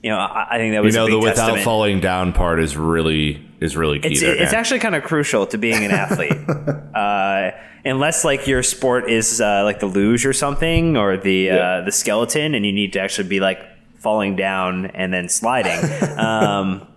[0.02, 1.64] you know, I, I, think that was you know the without testament.
[1.64, 4.12] falling down part is really is really key.
[4.12, 6.32] It's, there, it's actually kind of crucial to being an athlete.
[6.94, 7.52] uh,
[7.84, 11.54] unless like your sport is uh, like the luge or something or the yeah.
[11.54, 13.60] uh, the skeleton, and you need to actually be like
[13.96, 15.78] falling down and then sliding.
[16.18, 16.88] um,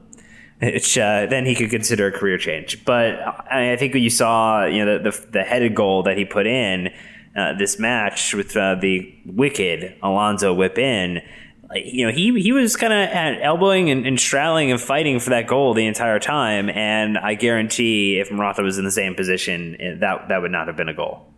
[0.60, 2.86] which uh, then he could consider a career change.
[2.86, 3.20] But
[3.52, 6.92] I think you saw, you know, the, the, the headed goal that he put in
[7.36, 11.22] uh, this match with uh, the wicked Alonso whip in
[11.74, 13.10] you know, he he was kind of
[13.42, 16.70] elbowing and, and, straddling and fighting for that goal the entire time.
[16.70, 20.78] And I guarantee, if Morata was in the same position, that that would not have
[20.78, 21.35] been a goal.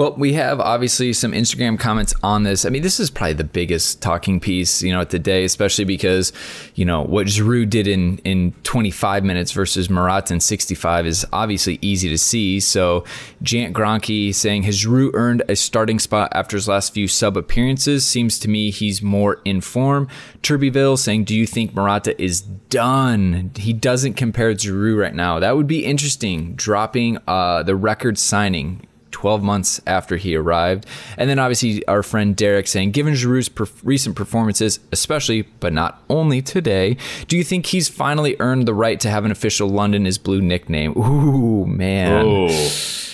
[0.00, 2.64] Well, we have obviously some Instagram comments on this.
[2.64, 5.84] I mean, this is probably the biggest talking piece, you know, at the day, especially
[5.84, 6.32] because,
[6.74, 11.78] you know, what Giroud did in in 25 minutes versus Morata in 65 is obviously
[11.82, 12.60] easy to see.
[12.60, 13.04] So,
[13.42, 18.02] Jant Gronke saying has Giroud earned a starting spot after his last few sub appearances?
[18.06, 20.08] Seems to me he's more in form.
[20.42, 23.50] Turbyville saying, do you think Morata is done?
[23.54, 25.38] He doesn't compare Giroud right now.
[25.40, 26.54] That would be interesting.
[26.54, 30.86] Dropping uh, the record signing 12 months after he arrived.
[31.16, 36.02] And then obviously our friend Derek saying, given Giroud's perf- recent performances, especially but not
[36.08, 36.96] only today,
[37.28, 40.40] do you think he's finally earned the right to have an official London is Blue
[40.40, 40.96] nickname?
[40.96, 42.24] Ooh, man.
[42.26, 42.48] Oh,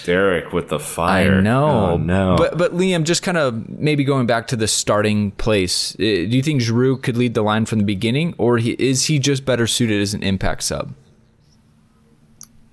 [0.04, 1.38] Derek with the fire.
[1.38, 1.90] I know.
[1.92, 2.36] Oh, no.
[2.36, 6.28] But but Liam, just kind of maybe going back to the starting place, uh, do
[6.30, 9.44] you think Giroud could lead the line from the beginning, or he, is he just
[9.44, 10.94] better suited as an impact sub?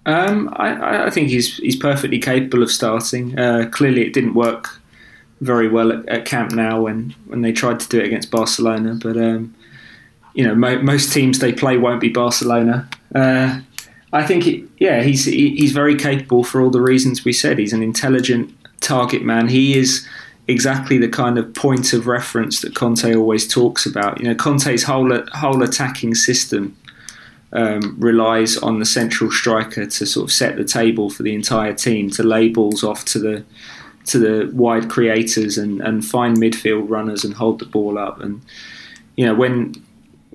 [0.06, 3.38] Um, I, I think he's he's perfectly capable of starting.
[3.40, 4.80] Uh, clearly, it didn't work
[5.42, 8.96] very well at, at, Camp Nou when, when they tried to do it against Barcelona.
[9.02, 9.54] But um,
[10.34, 12.90] you know, mo- most teams they play won't be Barcelona.
[13.14, 13.62] Uh,
[14.12, 17.58] I think, it, yeah, he's he's very capable for all the reasons we said.
[17.58, 19.48] He's an intelligent target man.
[19.48, 20.08] He is
[20.48, 24.20] exactly the kind of point of reference that Conte always talks about.
[24.20, 26.76] You know, Conte's whole whole attacking system
[27.54, 31.74] um, relies on the central striker to sort of set the table for the entire
[31.74, 33.46] team, to lay balls off to the
[34.06, 38.20] to the wide creators and, and find midfield runners and hold the ball up.
[38.20, 38.42] And
[39.16, 39.76] you know when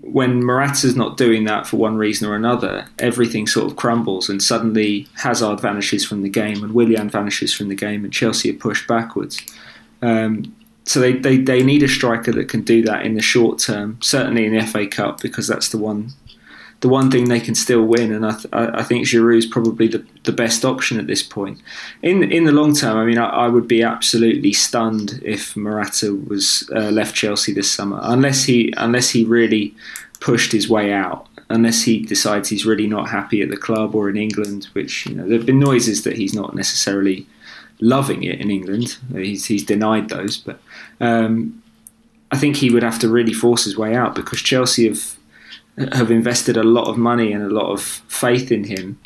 [0.01, 4.43] when Morata's not doing that for one reason or another, everything sort of crumbles, and
[4.43, 8.55] suddenly Hazard vanishes from the game, and Willian vanishes from the game, and Chelsea are
[8.55, 9.45] pushed backwards.
[10.01, 10.55] Um,
[10.85, 13.99] so they, they, they need a striker that can do that in the short term,
[14.01, 16.13] certainly in the FA Cup, because that's the one
[16.81, 19.89] the one thing they can still win, and I, th- I think Giroud is probably
[19.89, 21.61] the, the best option at this point.
[22.03, 26.15] In in the long term, I mean, I, I would be absolutely stunned if Morata
[26.15, 29.75] was uh, left Chelsea this summer, unless he unless he really
[30.21, 34.09] pushed his way out, unless he decides he's really not happy at the club or
[34.09, 34.69] in England.
[34.73, 37.27] Which you know, there've been noises that he's not necessarily
[37.81, 38.99] loving it in England.
[39.13, 40.61] He's he's denied those, but.
[41.01, 41.63] Um,
[42.31, 45.18] I think he would have to really force his way out because Chelsea have
[45.93, 48.99] have invested a lot of money and a lot of faith in him.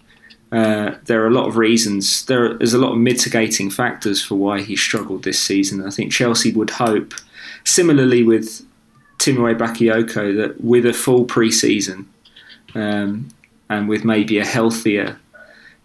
[0.51, 2.27] Uh, there are a lot of reasons.
[2.27, 5.85] There's a lot of mitigating factors for why he struggled this season.
[5.87, 7.15] I think Chelsea would hope,
[7.65, 8.61] similarly with
[9.19, 12.09] Tiémoué Bakayoko, that with a full pre-season
[12.75, 13.29] um,
[13.71, 15.19] and with maybe a healthier,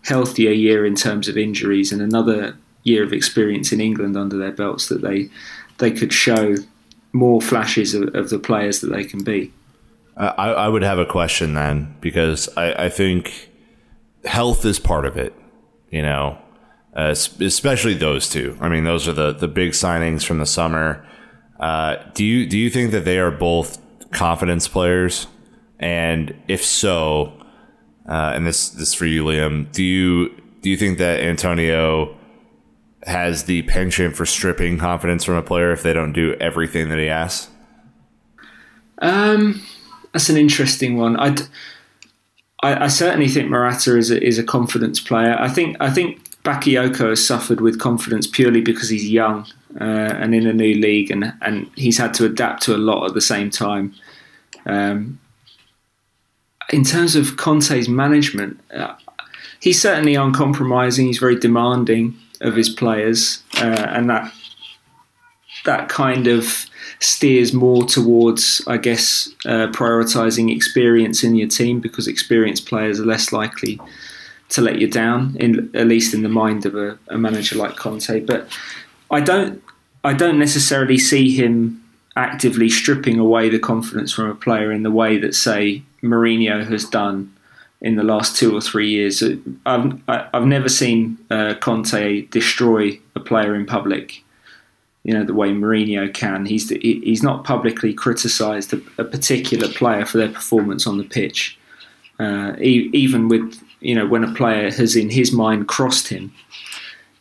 [0.04, 4.52] healthier year in terms of injuries and another year of experience in England under their
[4.52, 5.30] belts, that they
[5.78, 6.56] they could show
[7.14, 9.52] more flashes of, of the players that they can be.
[10.18, 13.52] I, I would have a question then because I, I think
[14.26, 15.34] health is part of it,
[15.92, 16.38] you know,
[16.96, 18.58] uh, especially those two.
[18.60, 21.06] I mean, those are the, the big signings from the summer.
[21.60, 23.80] Uh, do you do you think that they are both
[24.12, 25.28] confidence players?
[25.80, 27.34] And if so,
[28.08, 30.30] uh, and this this for you, Liam, do you
[30.62, 32.18] do you think that Antonio
[33.04, 36.98] has the penchant for stripping confidence from a player if they don't do everything that
[37.00, 37.50] he asks?
[39.00, 39.62] Um,
[40.14, 41.18] that's an interesting one.
[41.18, 41.42] I'd,
[42.64, 45.36] I, I certainly think Morata is a, is a confidence player.
[45.40, 49.46] I think I think Bakayoko has suffered with confidence purely because he's young
[49.80, 53.06] uh, and in a new league, and and he's had to adapt to a lot
[53.06, 53.94] at the same time.
[54.66, 55.20] Um,
[56.74, 58.96] in terms of Conte's management, uh,
[59.62, 61.08] he's certainly uncompromising.
[61.08, 64.32] He's very demanding of his players, uh, and that
[65.68, 66.66] that kind of
[67.00, 73.06] steers more towards, I guess, uh, prioritizing experience in your team because experienced players are
[73.06, 73.80] less likely
[74.50, 77.76] to let you down, in at least in the mind of a, a manager like
[77.76, 78.22] Conte.
[78.22, 78.48] But
[79.12, 79.62] I don't,
[80.04, 81.84] I don't necessarily see him
[82.16, 86.86] actively stripping away the confidence from a player in the way that, say, Mourinho has
[86.86, 87.32] done
[87.82, 89.22] in the last two or three years.
[89.66, 94.24] I've I've never seen uh, Conte destroy a player in public
[95.08, 96.46] you know the way Mourinho can.
[96.46, 101.58] He's he's not publicly criticised a, a, particular player for their performance on the pitch,
[102.20, 106.34] uh, even with you know when a player has in his mind crossed him,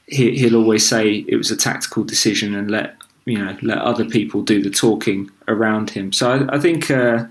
[0.06, 4.04] he, will always say it was a tactical decision and let you know let other
[4.04, 6.12] people do the talking around him.
[6.12, 6.90] So I, I think.
[6.90, 7.26] Uh,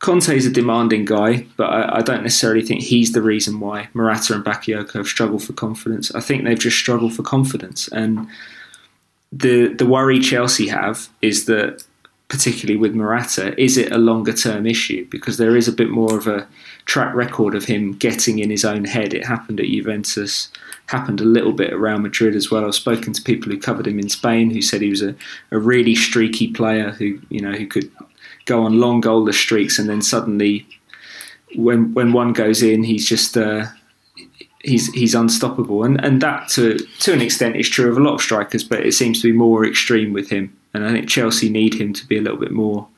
[0.00, 3.88] Conte is a demanding guy, but I, I, don't necessarily think he's the reason why
[3.94, 6.12] Morata and Bakayoko have struggled for confidence.
[6.12, 8.26] I think they've just struggled for confidence, and
[9.32, 11.84] the the worry Chelsea have is that
[12.28, 15.06] particularly with Morata, is it a longer term issue?
[15.10, 16.46] Because there is a bit more of a
[16.86, 19.12] track record of him getting in his own head.
[19.12, 20.50] It happened at Juventus,
[20.86, 22.64] happened a little bit around Madrid as well.
[22.64, 25.14] I've spoken to people who covered him in Spain who said he was a,
[25.50, 27.90] a really streaky player who you know who could
[28.46, 30.66] go on long goalless streaks and then suddenly
[31.54, 33.66] when when one goes in he's just uh,
[34.62, 38.14] he's he's unstoppable, and and that to to an extent is true of a lot
[38.14, 40.56] of strikers, but it seems to be more extreme with him.
[40.74, 42.88] And I think Chelsea need him to be a little bit more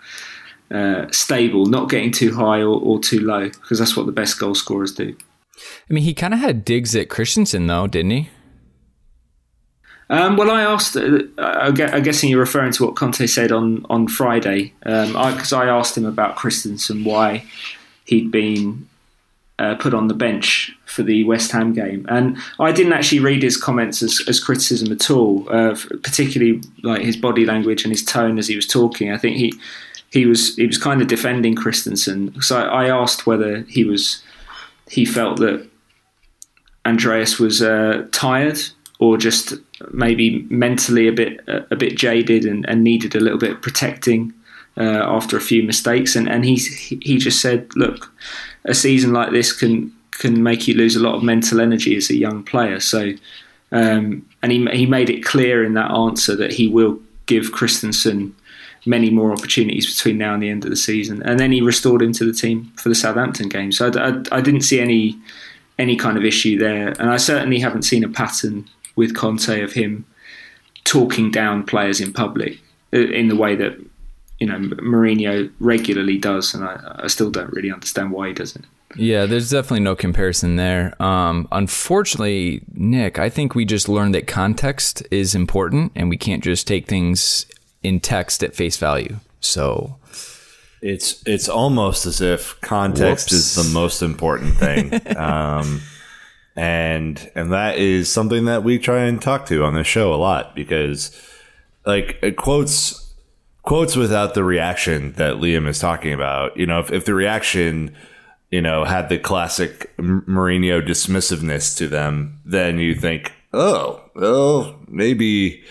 [0.71, 4.39] uh, stable, not getting too high or, or too low, because that's what the best
[4.39, 5.17] goal scorers do.
[5.57, 8.31] I mean, he kind of had digs at Christensen though, didn't he?
[10.11, 10.97] Um, well, I asked.
[10.97, 15.65] Uh, I'm guessing you're referring to what Conte said on on Friday, because um, I,
[15.65, 17.45] I, asked him about Christensen, why
[18.05, 18.87] he'd been
[19.59, 23.43] uh, put on the bench for the West Ham game, and I didn't actually read
[23.43, 28.05] his comments as, as criticism at all, uh, particularly like his body language and his
[28.05, 29.13] tone as he was talking.
[29.13, 29.55] I think he
[30.11, 32.41] he was he was kind of defending Christensen.
[32.41, 34.23] So I, I asked whether he was
[34.89, 35.69] he felt that
[36.87, 38.59] Andreas was uh, tired
[38.99, 39.55] or just
[39.93, 44.33] maybe mentally a bit a bit jaded and, and needed a little bit of protecting
[44.77, 46.17] uh, after a few mistakes.
[46.17, 48.13] And and he he just said, look,
[48.65, 52.11] a season like this can can make you lose a lot of mental energy as
[52.11, 52.81] a young player.
[52.81, 53.13] So.
[53.73, 58.37] Um, and he, he made it clear in that answer that he will give Christensen
[58.87, 61.23] many more opportunities between now and the end of the season.
[61.23, 63.73] And then he restored him to the team for the Southampton game.
[63.73, 65.19] So I, I, I didn't see any
[65.77, 69.73] any kind of issue there, and I certainly haven't seen a pattern with Conte of
[69.73, 70.05] him
[70.85, 72.61] talking down players in public
[72.93, 73.77] uh, in the way that
[74.45, 78.55] you know Mourinho regularly does, and I, I still don't really understand why he does
[78.55, 78.65] it.
[78.95, 81.01] Yeah, there's definitely no comparison there.
[81.03, 86.45] Um, unfortunately, Nick, I think we just learned that context is important, and we can't
[86.45, 87.47] just take things
[87.83, 89.17] in text at face value.
[89.41, 89.97] So
[90.83, 93.33] it's it's almost as if context Whoops.
[93.33, 95.01] is the most important thing.
[95.17, 95.81] um,
[96.55, 100.17] and and that is something that we try and talk to on the show a
[100.17, 101.19] lot because
[101.87, 103.04] like quotes
[103.65, 106.57] quotes without the reaction that Liam is talking about.
[106.57, 107.95] You know, if, if the reaction
[108.51, 115.65] you know had the classic Mourinho dismissiveness to them, then you think, oh, well, maybe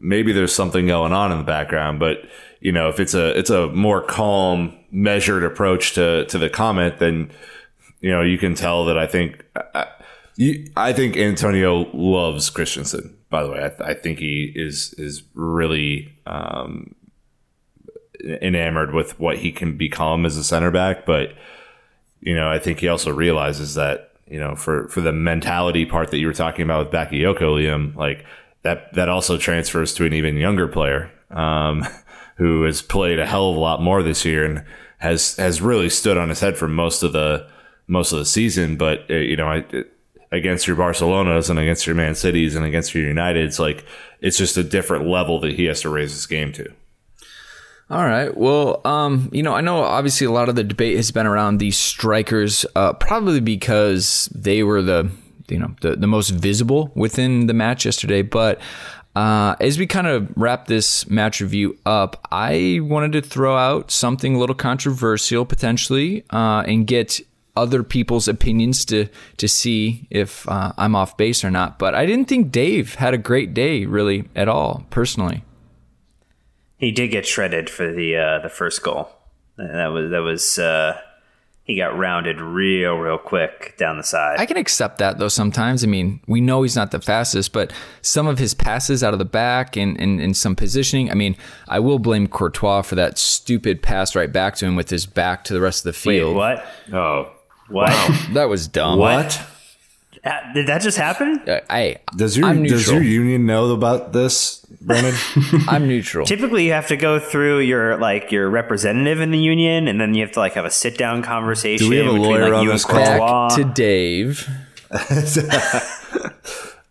[0.00, 2.18] maybe there's something going on in the background, but
[2.60, 6.98] you know, if it's a it's a more calm, measured approach to to the comment,
[6.98, 7.30] then
[8.00, 9.86] you know you can tell that I think I,
[10.76, 13.18] I think Antonio loves Christensen.
[13.28, 16.94] By the way, I, I think he is is really um,
[18.22, 21.06] enamored with what he can become as a center back.
[21.06, 21.34] But
[22.20, 26.10] you know, I think he also realizes that you know for for the mentality part
[26.10, 28.24] that you were talking about with Bakayoko, Liam, like
[28.62, 31.10] that that also transfers to an even younger player.
[31.30, 31.86] Um,
[32.36, 34.64] who has played a hell of a lot more this year and
[34.98, 37.48] has has really stood on his head for most of the
[37.86, 38.76] most of the season.
[38.76, 39.64] But uh, you know, I,
[40.32, 43.84] against your Barcelonas and against your Man Cities and against your United, it's like
[44.20, 46.72] it's just a different level that he has to raise his game to.
[47.90, 48.34] All right.
[48.34, 51.58] Well, um, you know, I know obviously a lot of the debate has been around
[51.58, 55.10] these strikers, uh, probably because they were the
[55.48, 58.22] you know the, the most visible within the match yesterday.
[58.22, 58.58] But
[59.14, 63.90] uh, as we kind of wrap this match review up, I wanted to throw out
[63.90, 67.20] something a little controversial potentially uh, and get
[67.54, 71.78] other people's opinions to to see if uh, I'm off base or not.
[71.78, 75.44] But I didn't think Dave had a great day really at all, personally.
[76.76, 79.10] He did get shredded for the uh, the first goal.
[79.56, 80.98] That was that was uh,
[81.64, 84.38] he got rounded real, real quick down the side.
[84.38, 85.82] I can accept that though sometimes.
[85.82, 87.72] I mean, we know he's not the fastest, but
[88.02, 91.10] some of his passes out of the back and, and, and some positioning.
[91.10, 94.90] I mean, I will blame Courtois for that stupid pass right back to him with
[94.90, 96.36] his back to the rest of the field.
[96.36, 96.66] Wait, what?
[96.92, 97.30] Oh.
[97.70, 97.88] What?
[97.88, 98.98] Wow, that was dumb.
[98.98, 99.40] What?
[100.22, 101.42] Uh, did that just happen?
[101.48, 105.14] Uh, I does your does your union know about this, Brennan?
[105.68, 106.26] I'm neutral.
[106.26, 110.14] Typically, you have to go through your like your representative in the union, and then
[110.14, 111.86] you have to like have a sit down conversation.
[111.86, 113.48] Do we have a lawyer between, like, on this call?
[113.48, 114.48] Back to Dave.
[114.90, 115.00] uh,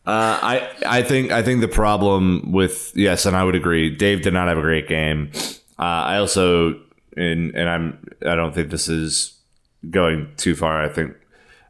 [0.06, 3.96] I I think I think the problem with yes, and I would agree.
[3.96, 5.32] Dave did not have a great game.
[5.80, 6.80] Uh, I also
[7.16, 9.40] and and I'm I don't think this is
[9.90, 10.82] going too far.
[10.82, 11.16] I think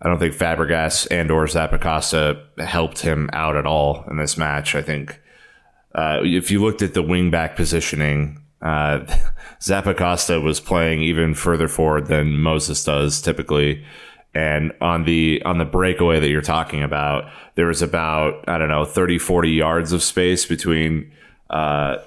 [0.01, 4.75] I don't think Fabregas and or Zappacosta helped him out at all in this match.
[4.75, 5.19] I think
[5.95, 8.99] uh, if you looked at the wingback positioning, uh,
[9.61, 13.85] Zappacosta was playing even further forward than Moses does typically.
[14.35, 18.69] And on the on the breakaway that you're talking about, there was about I don't
[18.69, 21.11] know 30, 40 yards of space between
[21.51, 21.97] uh,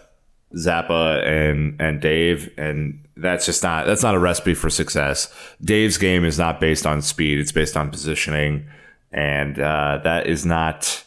[0.57, 5.33] Zappa and and Dave, and that's just not that's not a recipe for success.
[5.63, 8.67] Dave's game is not based on speed; it's based on positioning,
[9.13, 11.05] and uh, that is not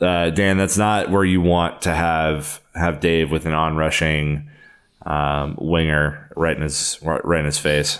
[0.00, 0.58] uh, Dan.
[0.58, 4.48] That's not where you want to have have Dave with an on-rushing
[5.04, 7.98] um, winger right in his right in his face.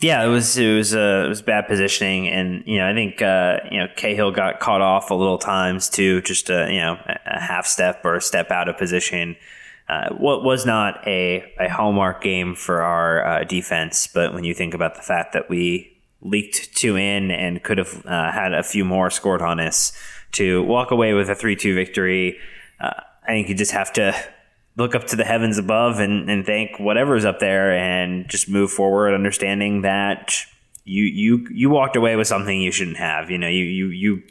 [0.00, 3.22] Yeah, it was it was uh, it was bad positioning, and you know I think
[3.22, 6.98] uh, you know Cahill got caught off a little times too, just a you know
[7.26, 9.36] a half step or a step out of position
[9.88, 14.52] uh, what was not a, a hallmark game for our uh, defense, but when you
[14.52, 18.64] think about the fact that we leaked two in and could have uh, had a
[18.64, 19.92] few more scored on us
[20.36, 22.38] to walk away with a 3 2 victory.
[22.80, 22.90] Uh,
[23.22, 24.14] I think you just have to
[24.76, 28.70] look up to the heavens above and, and thank whatever's up there and just move
[28.70, 30.34] forward, understanding that
[30.84, 33.30] you you you walked away with something you shouldn't have.
[33.30, 34.22] You know, you you you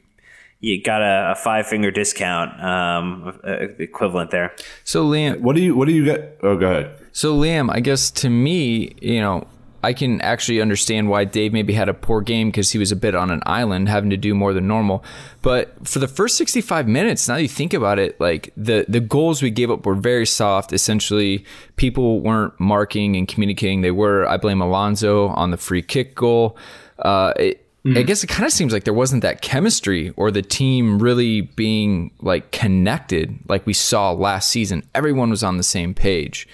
[0.61, 3.39] you got a, a five finger discount um,
[3.77, 4.55] equivalent there.
[4.83, 6.37] So Liam, what do you what do you get?
[6.41, 6.97] Oh, go ahead.
[7.11, 9.47] So Liam, I guess to me, you know,
[9.85, 12.95] I can actually understand why Dave maybe had a poor game because he was a
[12.95, 15.03] bit on an island, having to do more than normal.
[15.43, 19.43] But for the first 65 minutes, now you think about it, like the the goals
[19.43, 20.73] we gave up were very soft.
[20.73, 23.81] Essentially, people weren't marking and communicating.
[23.81, 24.27] They were.
[24.27, 26.57] I blame Alonso on the free kick goal.
[26.97, 27.61] Uh, it.
[27.95, 31.41] I guess it kind of seems like there wasn't that chemistry or the team really
[31.41, 34.81] being like connected like we saw last season.
[34.95, 36.47] Everyone was on the same page.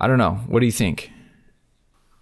[0.00, 0.40] I don't know.
[0.48, 1.12] What do you think?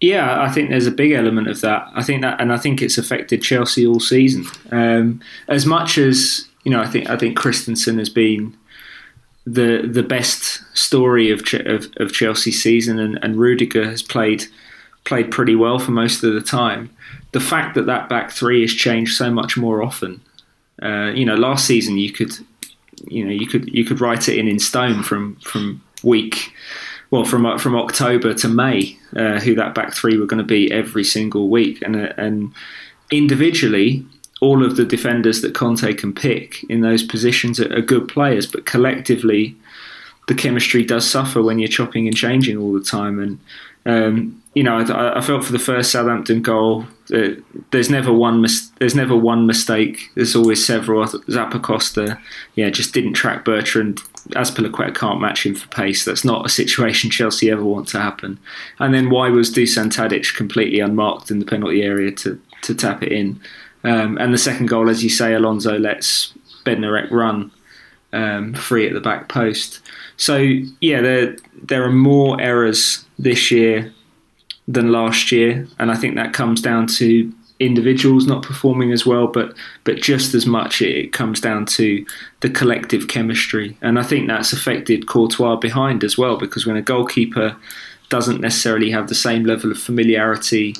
[0.05, 1.89] Yeah, I think there's a big element of that.
[1.95, 4.45] I think that, and I think it's affected Chelsea all season.
[4.71, 8.55] Um, as much as you know, I think I think Christensen has been
[9.47, 14.45] the the best story of of, of Chelsea's season, and, and Rudiger has played
[15.05, 16.91] played pretty well for most of the time.
[17.31, 20.21] The fact that that back three has changed so much more often.
[20.83, 22.31] Uh, you know, last season you could,
[23.07, 26.53] you know, you could you could write it in in stone from from week
[27.11, 30.43] well, from uh, from October to May, uh, who that back three were going to
[30.43, 32.53] be every single week, and uh, and
[33.11, 34.05] individually,
[34.41, 38.45] all of the defenders that Conte can pick in those positions are, are good players,
[38.45, 39.55] but collectively,
[40.27, 43.19] the chemistry does suffer when you're chopping and changing all the time.
[43.19, 43.39] And
[43.85, 47.29] um, you know, I, I, felt for the first Southampton goal, uh,
[47.71, 50.09] there's never one mis- there's never one mistake.
[50.15, 51.05] There's always several.
[51.05, 52.19] Zappacosta,
[52.55, 56.03] yeah, just didn't track Bertrand Azpilicueta can't match him for pace.
[56.03, 58.39] That's not a situation Chelsea ever want to happen.
[58.79, 63.03] And then why was Dusan Tadic completely unmarked in the penalty area to, to tap
[63.03, 63.39] it in?
[63.83, 66.33] Um, and the second goal, as you say, Alonso lets
[66.65, 67.51] Bednarek run
[68.15, 69.81] um, free at the back post.
[70.17, 70.37] So
[70.79, 73.93] yeah, there there are more errors this year
[74.67, 79.27] than last year, and I think that comes down to individuals not performing as well,
[79.27, 79.53] but
[79.83, 82.05] but just as much it comes down to
[82.39, 86.81] the collective chemistry, and I think that's affected Courtois behind as well because when a
[86.81, 87.55] goalkeeper
[88.09, 90.75] doesn't necessarily have the same level of familiarity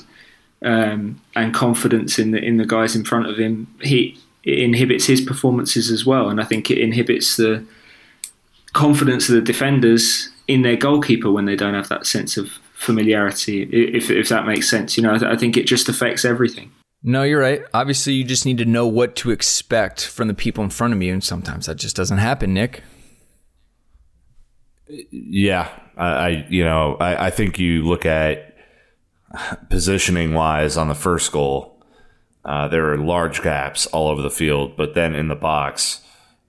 [0.62, 5.04] um, and confidence in the in the guys in front of him, he it inhibits
[5.04, 7.66] his performances as well, and I think it inhibits the
[8.72, 13.62] confidence of the defenders in their goalkeeper when they don't have that sense of familiarity,
[13.64, 14.96] if if that makes sense.
[14.96, 16.70] You know, I, I think it just affects everything.
[17.02, 17.62] No, you're right.
[17.74, 21.02] Obviously, you just need to know what to expect from the people in front of
[21.02, 22.82] you, and sometimes that just doesn't happen, Nick.
[24.88, 28.56] Yeah, I, I you know, I, I think you look at
[29.70, 31.75] positioning wise on the first goal.
[32.46, 36.00] Uh, there are large gaps all over the field, but then in the box,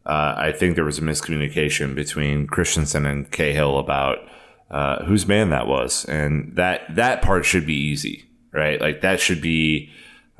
[0.05, 4.19] uh, I think there was a miscommunication between Christensen and Cahill about
[4.69, 8.79] uh, whose man that was, and that that part should be easy, right?
[8.79, 9.89] Like that should be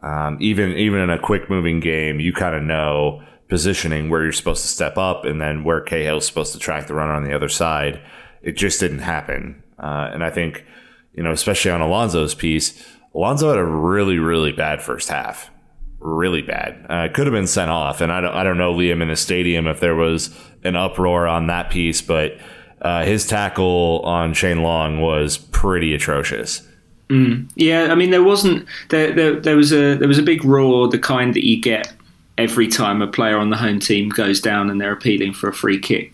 [0.03, 4.33] um, even even in a quick moving game, you kind of know positioning where you're
[4.33, 7.33] supposed to step up, and then where Cahill's supposed to track the runner on the
[7.33, 7.99] other side.
[8.43, 10.65] It just didn't happen, uh, and I think
[11.13, 12.79] you know, especially on Alonso's piece,
[13.15, 15.49] Alonso had a really really bad first half
[15.99, 16.85] really bad.
[16.89, 19.15] Uh, could have been sent off, and I don't, I don't know Liam in the
[19.15, 22.37] stadium if there was an uproar on that piece, but
[22.81, 26.67] uh, his tackle on Shane Long was pretty atrocious.
[27.09, 27.49] Mm.
[27.55, 30.89] Yeah, I mean there wasn't there, there there was a there was a big roar,
[30.89, 31.93] the kind that you get
[32.37, 35.53] every time a player on the home team goes down and they're appealing for a
[35.53, 36.13] free kick.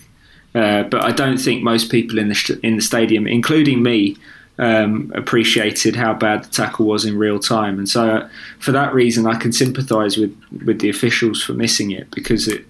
[0.55, 4.15] Uh, but I don't think most people in the in the stadium, including me,
[4.59, 7.77] um, appreciated how bad the tackle was in real time.
[7.79, 8.29] And so, uh,
[8.59, 10.35] for that reason, I can sympathise with
[10.65, 12.65] with the officials for missing it because it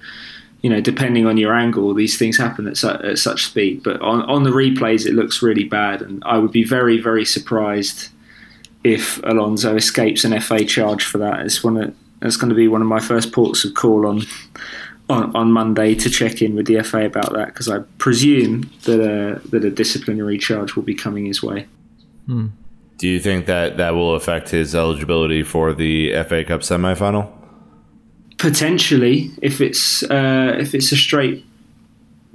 [0.64, 3.84] you know, depending on your angle, these things happen at, su- at such speed.
[3.84, 7.26] But on, on the replays, it looks really bad, and I would be very, very
[7.26, 8.10] surprised
[8.84, 11.42] if Alonso escapes an FA charge for that.
[11.42, 14.22] It's one of, it's going to be one of my first ports of call on
[15.10, 19.00] on, on Monday to check in with the FA about that because I presume that
[19.00, 21.68] a, that a disciplinary charge will be coming his way.
[22.26, 22.48] Hmm.
[22.98, 27.44] Do you think that that will affect his eligibility for the FA Cup semi final?
[28.44, 31.46] potentially if it's uh, if it's a straight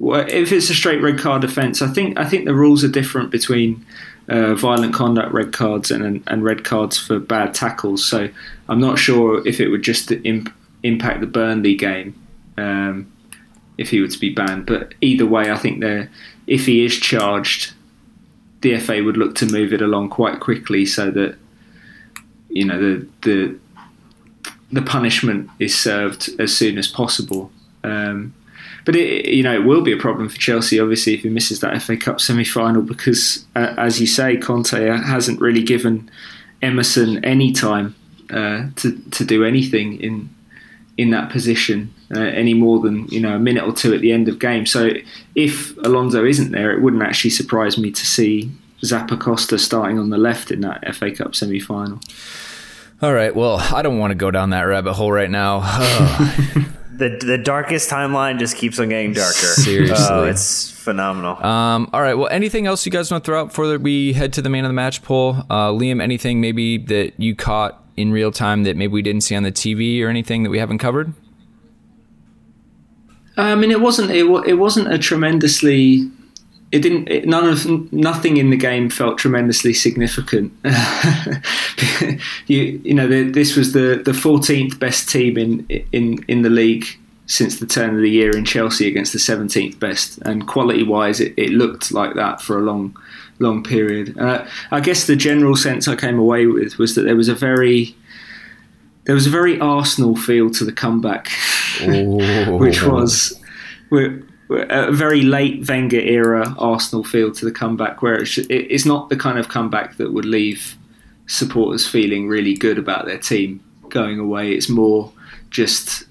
[0.01, 1.83] if it's a straight red card offence.
[1.83, 3.85] I think I think the rules are different between
[4.29, 8.07] uh, violent conduct red cards and and red cards for bad tackles.
[8.07, 8.31] So
[8.71, 10.53] I'm not sure if it would just imp-
[10.83, 12.15] impact the Burnley game
[12.59, 13.13] um,
[13.79, 14.67] if he were to be banned.
[14.67, 16.11] But either way, I think there
[16.47, 17.73] if he is charged,
[18.63, 21.37] the FA would look to move it along quite quickly so that
[22.49, 23.59] you know the the
[24.73, 27.51] the punishment is served as soon as possible.
[27.85, 28.35] Um,
[28.85, 31.61] but it, you know, it will be a problem for Chelsea, obviously, if he misses
[31.61, 36.11] that FA Cup semi-final, because uh, as you say, Conte hasn't really given
[36.63, 37.95] Emerson any time
[38.31, 40.29] uh, to to do anything in
[40.97, 44.13] in that position uh, any more than you know a minute or two at the
[44.13, 44.67] end of game.
[44.67, 44.91] So
[45.35, 48.51] if Alonso isn't there, it wouldn't actually surprise me to see
[48.83, 52.01] Zappacosta starting on the left in that FA Cup semi-final.
[53.01, 53.35] All right.
[53.35, 55.61] Well, I don't want to go down that rabbit hole right now.
[56.99, 59.33] the the darkest timeline just keeps on getting darker.
[59.33, 61.37] Seriously, oh, it's phenomenal.
[61.45, 62.15] Um, all right.
[62.15, 64.65] Well, anything else you guys want to throw out before we head to the man
[64.65, 65.37] of the match poll?
[65.49, 69.37] Uh, Liam, anything maybe that you caught in real time that maybe we didn't see
[69.37, 71.13] on the TV or anything that we haven't covered?
[73.39, 76.11] I mean, it wasn't it, it wasn't a tremendously
[76.71, 80.53] it didn't it, none of nothing in the game felt tremendously significant.
[82.49, 86.51] You you know the, this was the the 14th best team in in in the
[86.51, 86.87] league
[87.27, 90.19] since the turn of the year in Chelsea against the 17th best.
[90.23, 92.97] And quality wise it, it looked like that for a long
[93.39, 94.19] long period.
[94.19, 97.35] Uh, I guess the general sense I came away with was that there was a
[97.35, 97.95] very
[99.09, 101.31] there was a very Arsenal feel to the comeback
[102.59, 103.41] which was
[103.91, 109.17] a very late Wenger era Arsenal feel to the comeback, where it's, it's not the
[109.17, 110.77] kind of comeback that would leave
[111.27, 114.53] supporters feeling really good about their team going away.
[114.53, 115.11] It's more
[115.49, 116.05] just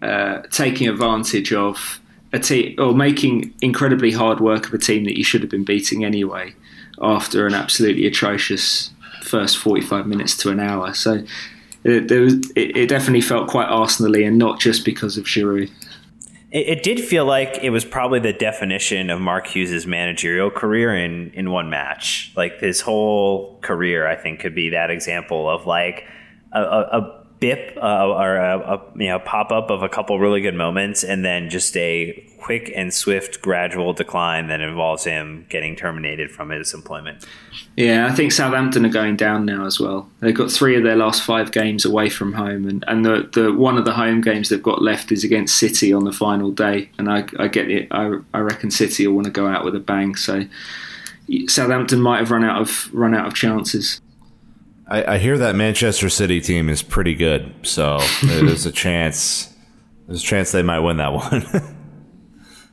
[0.00, 2.00] uh, taking advantage of
[2.32, 5.64] a team or making incredibly hard work of a team that you should have been
[5.64, 6.54] beating anyway
[7.02, 8.92] after an absolutely atrocious
[9.24, 10.94] first 45 minutes to an hour.
[10.94, 11.24] So
[11.84, 15.70] it, there was, it, it definitely felt quite Arsenally and not just because of Giroud.
[16.50, 20.94] It, it, did feel like it was probably the definition of Mark Hughes' managerial career
[20.94, 22.32] in in one match.
[22.36, 26.06] Like his whole career, I think, could be that example of like
[26.52, 30.40] a, a bip uh, or a, a, you know pop up of a couple really
[30.40, 35.76] good moments, and then just a quick and swift gradual decline that involves him getting
[35.76, 37.26] terminated from his employment.
[37.76, 40.08] Yeah, I think Southampton are going down now as well.
[40.20, 43.52] They've got three of their last five games away from home, and, and the, the
[43.52, 46.90] one of the home games they've got left is against City on the final day.
[46.98, 47.88] And I, I get it.
[47.90, 50.14] I, I reckon City will want to go out with a bang.
[50.14, 50.44] So
[51.46, 54.00] Southampton might have run out of run out of chances.
[54.90, 59.54] I, I hear that Manchester City team is pretty good, so there's a chance.
[60.06, 61.46] There's a chance they might win that one.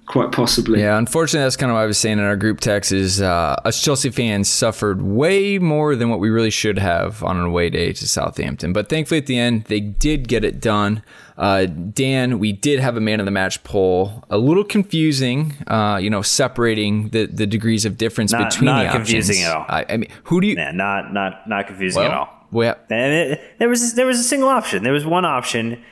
[0.08, 0.80] quite possibly.
[0.80, 2.92] Yeah, unfortunately, that's kind of what I was saying in our group text.
[2.92, 7.38] Is uh, us Chelsea fans suffered way more than what we really should have on
[7.38, 8.74] an away day to Southampton.
[8.74, 11.04] But thankfully, at the end, they did get it done.
[11.38, 14.24] Uh, Dan, we did have a man of the match poll.
[14.30, 18.86] A little confusing, uh, you know, separating the, the degrees of difference not, between not
[18.86, 19.48] the confusing options.
[19.48, 19.66] at all.
[19.70, 20.56] I, I, mean, who do you?
[20.56, 22.30] Yeah, not not not confusing well, at all.
[22.52, 24.84] Well, and it, there was there was a single option.
[24.84, 25.84] There was one option,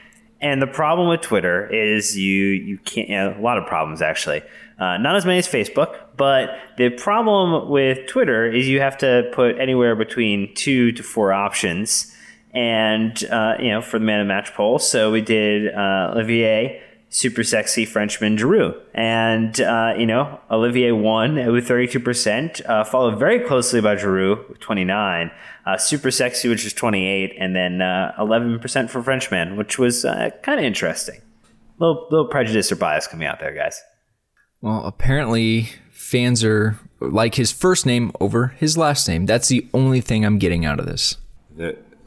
[0.42, 3.10] and the problem with Twitter is you you can't.
[3.10, 4.42] You know, a lot of problems actually.
[4.78, 9.30] Uh, not as many as Facebook, but the problem with Twitter is you have to
[9.34, 12.12] put anywhere between two to four options.
[12.54, 14.80] And, uh, you know, for the man of match poll.
[14.80, 16.82] So we did uh, Olivier,
[17.16, 18.78] super sexy Frenchman Giroud.
[18.93, 24.59] And, uh, you know, Olivier won with 32%, uh, followed very closely by Giroud with
[24.59, 25.32] 29
[25.66, 30.30] uh, super sexy, which was 28, and then uh, 11% for Frenchman, which was uh,
[30.43, 31.22] kind of interesting.
[31.80, 33.82] Little little prejudice or bias coming out there, guys.
[34.61, 39.26] Well, apparently fans are like his first name over his last name.
[39.26, 41.18] That's the only thing I'm getting out of this.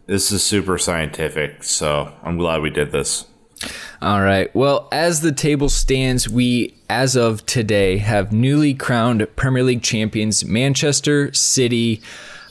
[0.06, 3.26] This is super scientific, so I'm glad we did this.
[4.00, 4.54] All right.
[4.54, 10.44] Well, as the table stands, we, as of today, have newly crowned Premier League champions
[10.44, 12.00] Manchester City.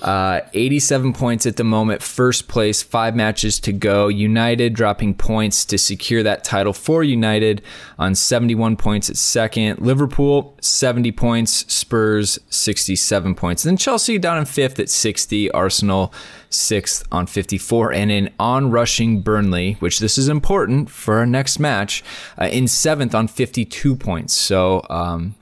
[0.01, 4.07] Uh, 87 points at the moment, first place, five matches to go.
[4.07, 7.61] United dropping points to secure that title for United
[7.97, 9.79] on 71 points at second.
[9.79, 11.51] Liverpool, 70 points.
[11.73, 13.65] Spurs, 67 points.
[13.65, 15.49] And Then Chelsea down in fifth at 60.
[15.51, 16.13] Arsenal,
[16.49, 17.93] sixth on 54.
[17.93, 22.03] And in on rushing Burnley, which this is important for our next match,
[22.39, 24.33] uh, in seventh on 52 points.
[24.33, 25.35] So, um,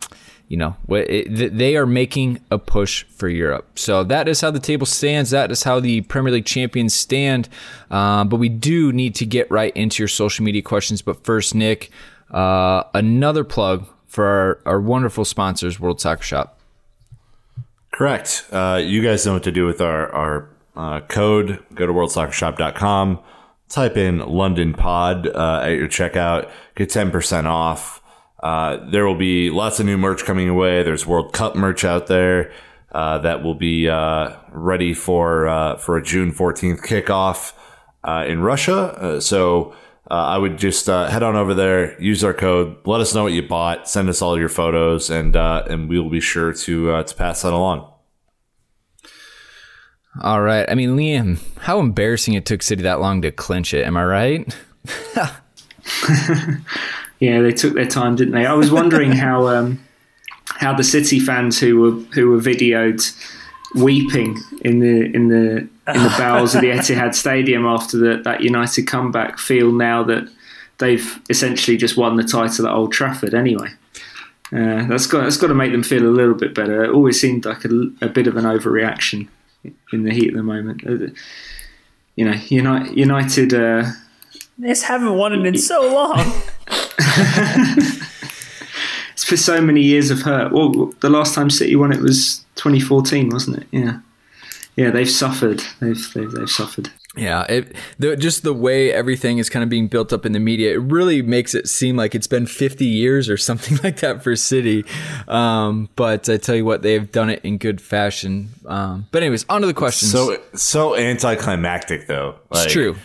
[0.48, 3.80] you know, they are making a push for Europe.
[3.80, 5.32] So that is how the table stands.
[5.32, 7.50] That is how the Premier League champions stand.
[7.89, 11.02] Uh, but we do need to get right into your social media questions.
[11.02, 11.89] But first, Nick,
[12.30, 16.60] uh, another plug for our, our, wonderful sponsors, World Soccer Shop.
[17.91, 18.46] Correct.
[18.52, 21.64] Uh, you guys know what to do with our, our uh, code.
[21.74, 23.20] Go to worldsoccershop.com,
[23.70, 27.95] type in London Pod uh, at your checkout, get 10% off.
[28.46, 30.84] Uh, there will be lots of new merch coming away.
[30.84, 32.52] There's World Cup merch out there
[32.91, 37.54] uh, that will be uh, ready for uh, for a June 14th kickoff
[38.04, 39.20] uh, in Russia.
[39.20, 39.74] so
[40.12, 43.24] uh, I would just uh, head on over there, use our code, let us know
[43.24, 46.54] what you bought, send us all your photos, and uh, and we will be sure
[46.54, 47.91] to uh, to pass that along.
[50.22, 50.70] All right.
[50.70, 53.86] I mean, Liam, how embarrassing it took City that long to clinch it.
[53.86, 54.56] Am I right?
[57.20, 58.45] yeah, they took their time, didn't they?
[58.45, 59.84] I was wondering how um,
[60.45, 63.03] how the City fans who were who were videoed
[63.76, 65.57] weeping in the in the
[65.88, 70.28] in the bowels of the Etihad Stadium after the, that United comeback feel now that
[70.78, 73.70] they've essentially just won the title at Old Trafford anyway.
[74.51, 76.84] Uh, that's got that's got to make them feel a little bit better.
[76.84, 77.70] It always seemed like a,
[78.01, 79.28] a bit of an overreaction
[79.91, 80.86] in the heat of the moment.
[80.86, 81.13] Uh,
[82.16, 82.97] you know, United.
[82.97, 83.91] United uh,
[84.58, 86.20] this haven't won it in so long.
[89.14, 90.51] it's for so many years of hurt.
[90.51, 93.68] Well, the last time City won it was 2014, wasn't it?
[93.72, 93.99] Yeah,
[94.76, 94.91] yeah.
[94.91, 95.62] They've suffered.
[95.80, 96.91] They've they've, they've suffered.
[97.18, 100.39] Yeah, it, the, just the way everything is kind of being built up in the
[100.39, 104.24] media, it really makes it seem like it's been 50 years or something like that
[104.24, 104.84] for City.
[105.28, 108.49] Um, but I tell you what, they've done it in good fashion.
[108.66, 110.12] Um, but anyways, on to the questions.
[110.12, 112.36] So so anticlimactic though.
[112.49, 112.97] Like, it's true.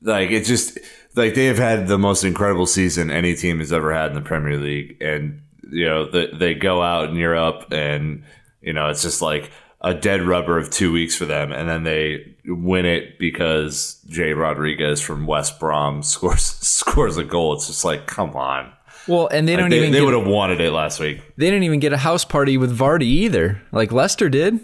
[0.00, 0.78] Like it's just
[1.14, 4.20] like they have had the most incredible season any team has ever had in the
[4.20, 8.24] Premier League, and you know the, they go out in Europe, and
[8.60, 11.84] you know it's just like a dead rubber of two weeks for them, and then
[11.84, 17.54] they win it because Jay Rodriguez from West Brom scores scores a goal.
[17.54, 18.72] It's just like, come on.
[19.06, 19.92] Well, and they don't they, even.
[19.92, 21.22] They would have wanted it last week.
[21.36, 24.60] They didn't even get a house party with Vardy either, like Leicester did.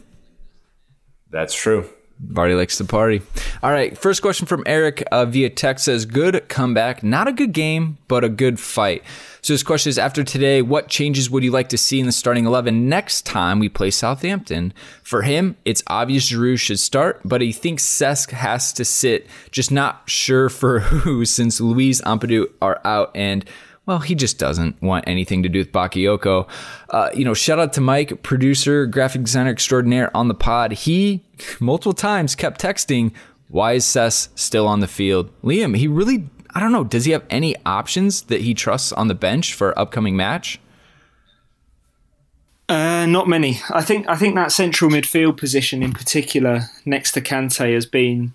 [1.30, 1.89] That's true.
[2.23, 3.23] Vardy likes to party.
[3.62, 7.53] All right, first question from Eric uh, via text says, "Good comeback, not a good
[7.53, 9.03] game, but a good fight."
[9.43, 12.12] So his question is: After today, what changes would you like to see in the
[12.12, 14.73] starting eleven next time we play Southampton?
[15.03, 19.27] For him, it's obvious Giroud should start, but he thinks Cesc has to sit.
[19.51, 23.45] Just not sure for who, since Luiz Ampadu are out and
[23.87, 26.49] well, he just doesn't want anything to do with Bakayoko.
[26.89, 30.72] Uh, you know, shout out to Mike, producer, graphic designer extraordinaire on the pod.
[30.72, 31.22] He
[31.61, 33.12] multiple times kept texting,
[33.49, 35.30] why is Cesc still on the field?
[35.43, 39.09] Liam, he really, I don't know, does he have any options that he trusts on
[39.09, 40.61] the bench for upcoming match?
[42.66, 43.61] Uh, not many.
[43.70, 48.32] I think I think that central midfield position in particular, next to Kante, has been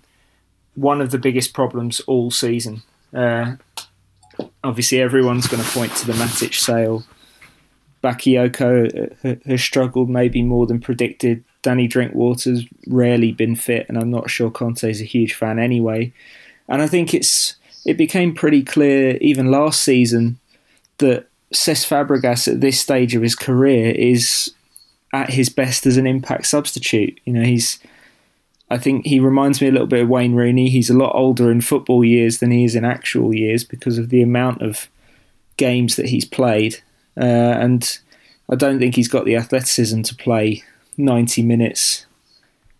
[0.76, 2.82] one of the biggest problems all season.
[3.12, 3.56] Uh,
[4.64, 7.04] obviously everyone's going to point to the Matic sale.
[8.02, 11.44] Bakayoko uh, has struggled maybe more than predicted.
[11.62, 16.12] Danny Drinkwater's rarely been fit, and I'm not sure Conte's a huge fan anyway.
[16.68, 20.38] And I think it's it became pretty clear even last season
[20.98, 24.52] that Cesc Fabregas at this stage of his career is
[25.12, 27.18] at his best as an impact substitute.
[27.24, 27.80] You know, he's
[28.70, 30.70] I think he reminds me a little bit of Wayne Rooney.
[30.70, 34.10] He's a lot older in football years than he is in actual years because of
[34.10, 34.88] the amount of
[35.56, 36.80] games that he's played.
[37.16, 37.98] Uh, and
[38.48, 40.62] I don't think he's got the athleticism to play
[40.96, 42.06] 90 minutes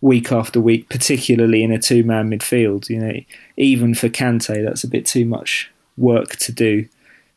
[0.00, 2.88] week after week, particularly in a two man midfield.
[2.88, 3.20] You know,
[3.56, 6.88] even for Kante, that's a bit too much work to do,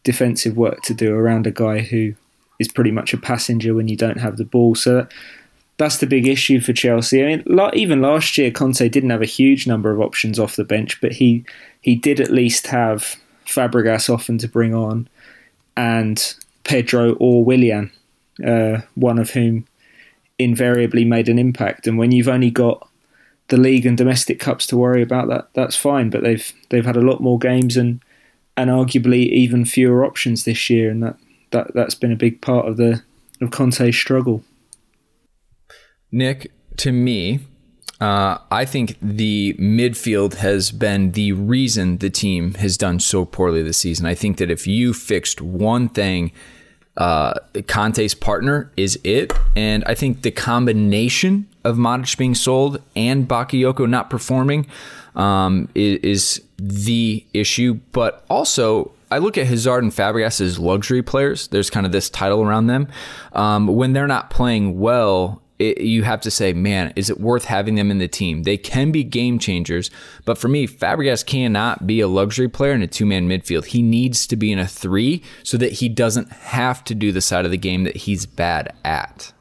[0.03, 2.13] defensive work to do around a guy who
[2.59, 4.75] is pretty much a passenger when you don't have the ball.
[4.75, 5.07] So
[5.77, 7.23] that's the big issue for Chelsea.
[7.23, 10.63] I mean, even last year, Conte didn't have a huge number of options off the
[10.63, 11.45] bench, but he
[11.81, 13.15] he did at least have
[13.45, 15.07] Fabregas often to bring on,
[15.75, 17.91] and Pedro or Willian,
[18.45, 19.65] uh, one of whom
[20.39, 21.87] invariably made an impact.
[21.87, 22.87] And when you've only got
[23.49, 26.09] the league and domestic cups to worry about, that that's fine.
[26.09, 27.99] But they've they've had a lot more games and
[28.55, 31.17] and arguably even fewer options this year, and that,
[31.51, 33.01] that that's been a big part of the
[33.41, 34.43] of Conte's struggle.
[36.13, 37.39] Nick, to me,
[37.99, 43.63] uh, I think the midfield has been the reason the team has done so poorly
[43.63, 44.05] this season.
[44.05, 46.31] I think that if you fixed one thing,
[46.97, 47.33] uh,
[47.67, 49.33] Conte's partner is it.
[49.55, 54.67] And I think the combination of Matic being sold and Bakayoko not performing
[55.15, 57.73] um, is, is, the issue.
[57.91, 61.47] But also, I look at Hazard and Fabregas as luxury players.
[61.47, 62.87] There's kind of this title around them.
[63.33, 67.45] Um, when they're not playing well, it, you have to say, man, is it worth
[67.45, 68.43] having them in the team?
[68.43, 69.91] They can be game changers,
[70.25, 73.65] but for me, Fabregas cannot be a luxury player in a two man midfield.
[73.65, 77.21] He needs to be in a three so that he doesn't have to do the
[77.21, 79.31] side of the game that he's bad at.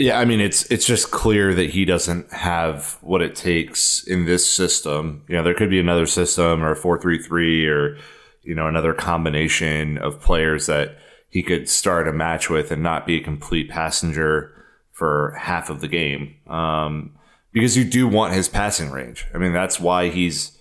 [0.00, 4.24] Yeah, I mean it's it's just clear that he doesn't have what it takes in
[4.24, 5.24] this system.
[5.28, 7.98] You know, there could be another system or a four three three or
[8.42, 10.96] you know another combination of players that
[11.30, 14.52] he could start a match with and not be a complete passenger
[14.92, 16.36] for half of the game.
[16.46, 17.16] Um,
[17.52, 19.26] because you do want his passing range.
[19.34, 20.58] I mean, that's why he's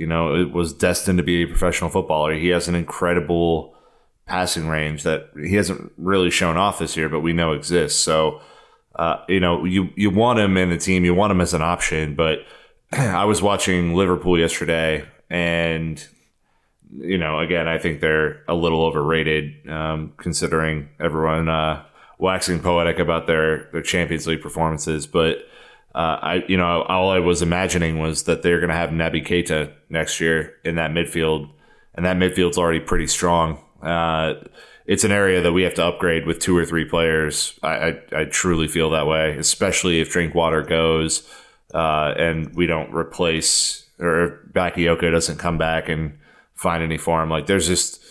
[0.00, 2.32] you know, it was destined to be a professional footballer.
[2.32, 3.74] He has an incredible
[4.24, 8.00] passing range that he hasn't really shown off this year, but we know exists.
[8.00, 8.40] So,
[8.94, 11.60] uh, you know, you you want him in the team, you want him as an
[11.60, 12.14] option.
[12.14, 12.38] But
[12.92, 16.02] I was watching Liverpool yesterday, and
[16.96, 21.84] you know, again, I think they're a little overrated um, considering everyone uh,
[22.18, 25.06] waxing poetic about their their Champions League performances.
[25.06, 25.38] But
[25.94, 29.26] uh, I, you know, all I was imagining was that they're going to have Naby
[29.26, 31.50] Keita next year in that midfield,
[31.94, 33.58] and that midfield's already pretty strong.
[33.82, 34.34] Uh,
[34.86, 37.58] it's an area that we have to upgrade with two or three players.
[37.62, 41.28] I, I, I truly feel that way, especially if Drinkwater goes
[41.72, 46.18] uh, and we don't replace or Bakayoko doesn't come back and
[46.60, 47.30] find any form.
[47.30, 48.02] Like there's just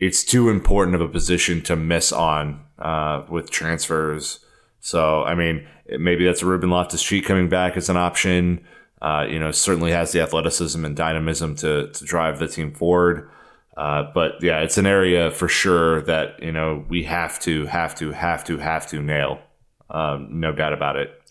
[0.00, 4.40] it's too important of a position to miss on uh, with transfers.
[4.80, 5.66] So I mean,
[5.98, 8.64] maybe that's a Ruben Loftus Cheek coming back as an option.
[9.00, 13.30] Uh, you know, certainly has the athleticism and dynamism to to drive the team forward.
[13.76, 17.94] Uh, but yeah, it's an area for sure that you know we have to, have
[17.94, 19.40] to, have to, have to nail.
[19.88, 21.21] Um, no doubt about it.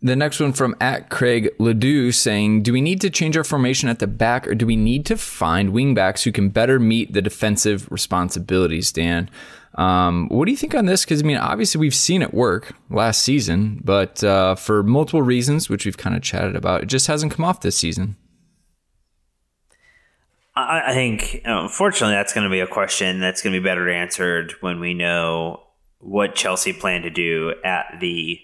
[0.00, 3.88] The next one from at Craig Ledoux saying, "Do we need to change our formation
[3.88, 7.22] at the back, or do we need to find wingbacks who can better meet the
[7.22, 9.28] defensive responsibilities?" Dan,
[9.74, 11.04] um, what do you think on this?
[11.04, 15.68] Because I mean, obviously we've seen it work last season, but uh, for multiple reasons,
[15.68, 18.16] which we've kind of chatted about, it just hasn't come off this season.
[20.54, 23.88] I, I think, unfortunately, that's going to be a question that's going to be better
[23.88, 25.62] answered when we know
[26.00, 28.40] what Chelsea plan to do at the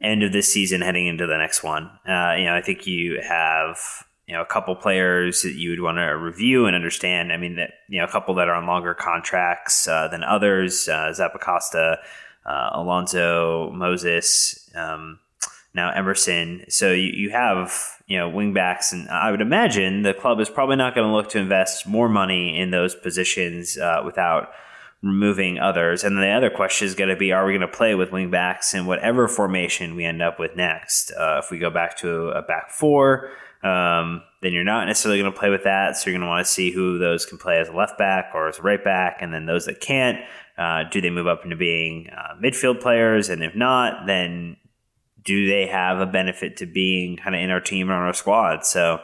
[0.00, 1.84] end of this season, heading into the next one.
[2.06, 3.78] Uh, you know, I think you have
[4.26, 7.32] you know a couple players that you would want to review and understand.
[7.32, 10.88] I mean, that you know a couple that are on longer contracts uh, than others.
[10.88, 11.98] Uh, Zappacosta,
[12.44, 14.70] uh, Alonso, Moses.
[14.74, 15.20] Um,
[15.76, 16.64] now Emerson.
[16.68, 17.72] So you, you have
[18.08, 21.28] you know wingbacks, and I would imagine the club is probably not going to look
[21.30, 24.48] to invest more money in those positions uh, without
[25.02, 26.04] removing others.
[26.04, 28.10] And then the other question is going to be: Are we going to play with
[28.10, 31.12] wingbacks in whatever formation we end up with next?
[31.12, 33.30] Uh, if we go back to a back four.
[33.62, 35.96] Um, then you're not necessarily going to play with that.
[35.96, 38.30] So you're going to want to see who those can play as a left back
[38.32, 40.18] or as a right back, and then those that can't,
[40.56, 43.28] uh, do they move up into being uh, midfield players?
[43.28, 44.56] And if not, then
[45.24, 48.14] do they have a benefit to being kind of in our team or on our
[48.14, 48.64] squad?
[48.64, 49.00] So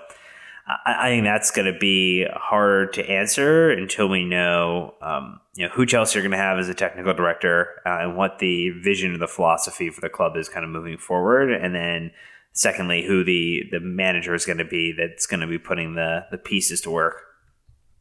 [0.66, 5.66] I, I think that's going to be hard to answer until we know, um, you
[5.66, 8.70] know, who Chelsea are going to have as a technical director uh, and what the
[8.70, 12.10] vision of the philosophy for the club is kind of moving forward, and then
[12.52, 16.26] secondly, who the the manager is going to be that's going to be putting the
[16.30, 17.16] the pieces to work.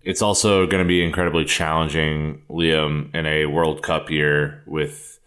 [0.04, 5.20] It's also going to be incredibly challenging, Liam, in a World Cup year with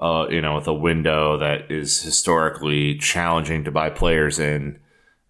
[0.00, 4.80] uh, you know, with a window that is historically challenging to buy players in,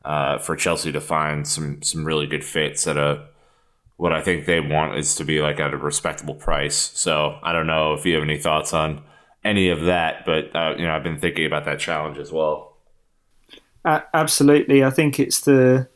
[0.05, 3.27] uh, for Chelsea to find some some really good fits at a
[3.97, 6.91] what I think they want is to be like at a respectable price.
[6.95, 9.03] So I don't know if you have any thoughts on
[9.45, 12.77] any of that, but uh, you know, I've been thinking about that challenge as well.
[13.85, 15.89] Uh, absolutely, I think it's the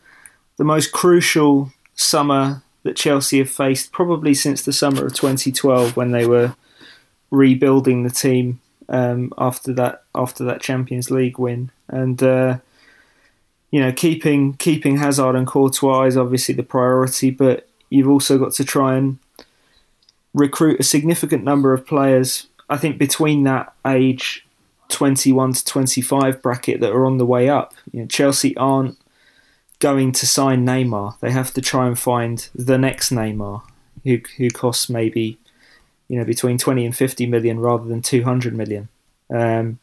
[0.57, 6.13] the most crucial summer that Chelsea have faced probably since the summer of 2012 when
[6.13, 6.55] they were
[7.31, 12.59] rebuilding the team um, after that after that Champions League win, and uh,
[13.75, 18.53] you know keeping keeping Hazard and Courtois is obviously the priority, but you've also got
[18.53, 19.19] to try and
[20.33, 22.47] recruit a significant number of players.
[22.71, 24.47] I think between that age
[24.91, 27.75] 21 to 25 bracket that are on the way up.
[27.91, 28.97] You know, Chelsea aren't
[29.81, 31.19] going to sign Neymar.
[31.19, 33.63] They have to try and find the next Neymar,
[34.05, 35.37] who who costs maybe
[36.07, 38.89] you know, between 20 and 50 million rather than 200 million.
[39.31, 39.81] Um,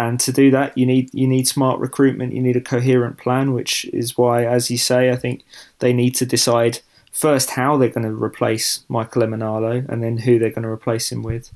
[0.00, 2.32] and to do that, you need you need smart recruitment.
[2.32, 5.44] You need a coherent plan, which is why, as you say, I think
[5.80, 6.78] they need to decide
[7.12, 11.12] first how they're going to replace Michael Emenalo, and then who they're going to replace
[11.12, 11.52] him with.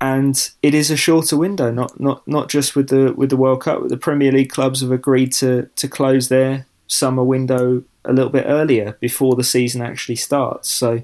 [0.00, 3.62] And it is a shorter window, not not not just with the with the World
[3.62, 3.88] Cup.
[3.88, 8.44] The Premier League clubs have agreed to to close their summer window a little bit
[8.46, 10.68] earlier before the season actually starts.
[10.68, 11.02] So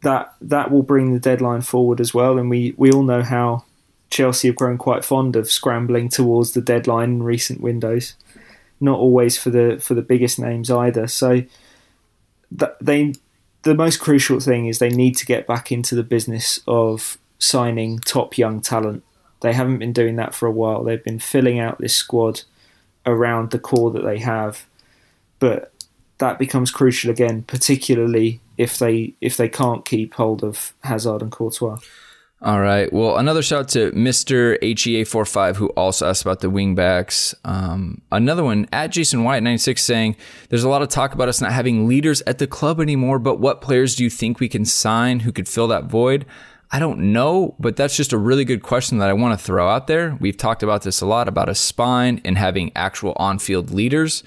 [0.00, 2.38] that that will bring the deadline forward as well.
[2.38, 3.64] And we, we all know how
[4.10, 8.14] Chelsea have grown quite fond of scrambling towards the deadline in recent windows.
[8.80, 11.06] Not always for the for the biggest names either.
[11.06, 11.42] So
[12.80, 13.14] they
[13.62, 17.98] the most crucial thing is they need to get back into the business of signing
[17.98, 19.04] top young talent.
[19.40, 20.82] They haven't been doing that for a while.
[20.82, 22.42] They've been filling out this squad
[23.06, 24.66] around the core that they have.
[25.38, 25.72] But
[26.18, 31.32] that becomes crucial again, particularly if they if they can't keep hold of Hazard and
[31.32, 31.78] Courtois.
[32.42, 32.90] All right.
[32.90, 34.58] Well, another shout out to Mr.
[34.62, 37.34] HEA45 who also asked about the wingbacks.
[37.44, 40.16] Um, another one at Jason White 96 saying,
[40.48, 43.40] There's a lot of talk about us not having leaders at the club anymore, but
[43.40, 46.24] what players do you think we can sign who could fill that void?
[46.70, 49.68] I don't know, but that's just a really good question that I want to throw
[49.68, 50.16] out there.
[50.18, 54.22] We've talked about this a lot about a spine and having actual on field leaders.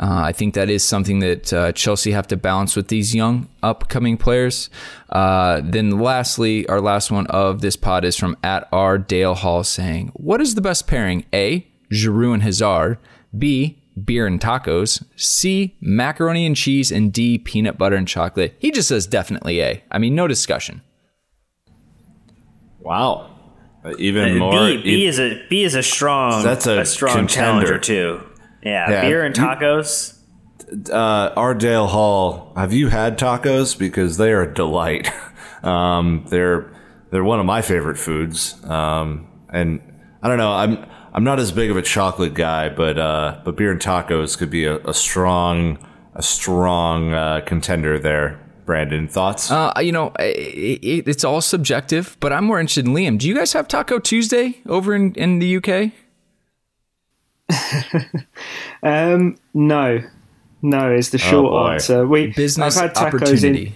[0.00, 3.48] Uh, I think that is something that uh, Chelsea have to balance with these young
[3.64, 4.70] upcoming players.
[5.10, 9.64] Uh, then, lastly, our last one of this pod is from at R Dale Hall
[9.64, 11.24] saying, "What is the best pairing?
[11.34, 11.66] A.
[11.92, 12.98] Giroud and Hazard.
[13.36, 13.82] B.
[14.04, 15.02] Beer and tacos.
[15.16, 15.76] C.
[15.80, 16.92] Macaroni and cheese.
[16.92, 17.36] And D.
[17.38, 19.82] Peanut butter and chocolate." He just says definitely A.
[19.90, 20.82] I mean, no discussion.
[22.80, 23.30] Wow.
[23.98, 24.52] Even Uh, more.
[24.68, 27.28] B, B e- is a B is a strong That's a strong contender.
[27.66, 28.20] challenger too.
[28.62, 30.18] Yeah, Yeah, beer and tacos.
[30.90, 32.52] uh, Ardale Hall.
[32.56, 33.78] Have you had tacos?
[33.78, 35.10] Because they are a delight.
[35.62, 36.70] um, they're
[37.10, 38.62] they're one of my favorite foods.
[38.64, 39.80] Um, and
[40.22, 40.52] I don't know.
[40.52, 44.36] I'm I'm not as big of a chocolate guy, but uh, but beer and tacos
[44.36, 45.78] could be a, a strong
[46.14, 48.44] a strong uh, contender there.
[48.66, 49.50] Brandon, thoughts?
[49.50, 53.16] Uh, you know, it, it, it's all subjective, but I'm more interested in Liam.
[53.18, 55.90] Do you guys have Taco Tuesday over in, in the UK?
[58.82, 60.00] Um, no,
[60.62, 61.72] no is the Oh, short boy.
[61.72, 62.06] answer.
[62.06, 63.74] We Business I've had tacos opportunity.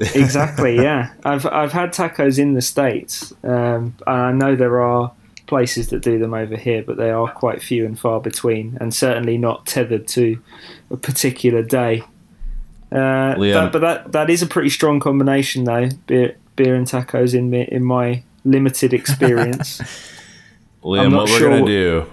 [0.00, 0.76] in exactly.
[0.76, 3.32] Yeah, I've I've had tacos in the states.
[3.44, 5.12] Um, and I know there are
[5.46, 8.92] places that do them over here, but they are quite few and far between, and
[8.94, 10.38] certainly not tethered to
[10.90, 12.02] a particular day.
[12.90, 13.52] Uh, Liam.
[13.54, 15.88] that- but that that is a pretty strong combination, though.
[16.06, 19.80] Beer, beer and tacos in me, in my limited experience.
[20.82, 22.06] Liam, I'm what not we're gonna what- do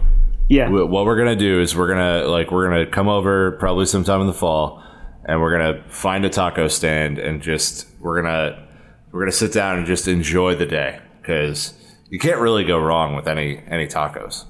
[0.50, 3.86] yeah, Wh- what we're gonna do is we're gonna like we're gonna come over probably
[3.86, 4.84] sometime in the fall
[5.26, 8.68] and we're gonna find a taco stand and just we're gonna
[9.12, 11.74] we're gonna sit down and just enjoy the day because
[12.10, 14.46] you can't really go wrong with any any tacos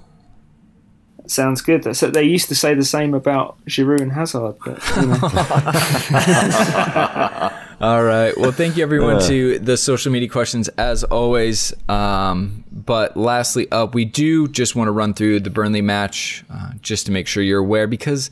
[1.30, 1.95] sounds good.
[1.95, 5.20] So they used to say the same about Giroud and Hazard, but you know.
[7.82, 8.38] All right.
[8.38, 11.74] Well, thank you everyone to the social media questions as always.
[11.88, 16.72] Um, but lastly, up, we do just want to run through the Burnley match uh,
[16.82, 18.30] just to make sure you're aware because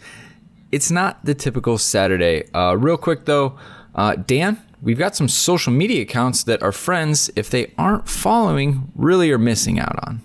[0.72, 2.52] it's not the typical Saturday.
[2.54, 3.58] Uh, real quick though,
[3.96, 8.92] uh, Dan, we've got some social media accounts that our friends, if they aren't following,
[8.96, 10.22] really are missing out on.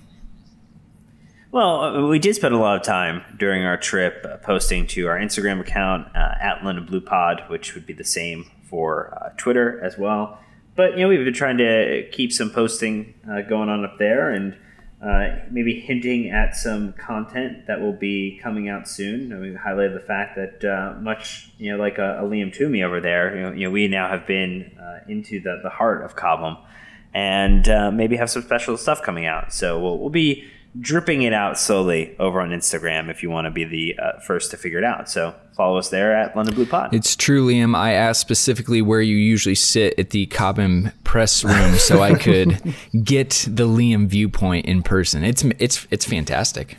[1.50, 5.06] Well, uh, we did spend a lot of time during our trip uh, posting to
[5.08, 9.30] our Instagram account uh, at London Blue Pod, which would be the same for uh,
[9.36, 10.38] Twitter as well.
[10.74, 14.30] But you know, we've been trying to keep some posting uh, going on up there,
[14.30, 14.56] and
[15.04, 19.32] uh, maybe hinting at some content that will be coming out soon.
[19.32, 22.84] I mean, highlighted the fact that uh, much, you know, like a, a Liam Twomey
[22.84, 26.04] over there, you know, you know, we now have been uh, into the, the heart
[26.04, 26.56] of Cobham,
[27.12, 29.52] and uh, maybe have some special stuff coming out.
[29.52, 30.48] So we'll, we'll be
[30.80, 34.50] dripping it out slowly over on Instagram if you want to be the uh, first
[34.52, 35.08] to figure it out.
[35.10, 36.94] So follow us there at London Blue Pod.
[36.94, 37.76] It's true, Liam.
[37.76, 42.74] I asked specifically where you usually sit at the Cobham press room so I could
[43.04, 45.24] get the Liam viewpoint in person.
[45.24, 46.76] It's it's it's fantastic.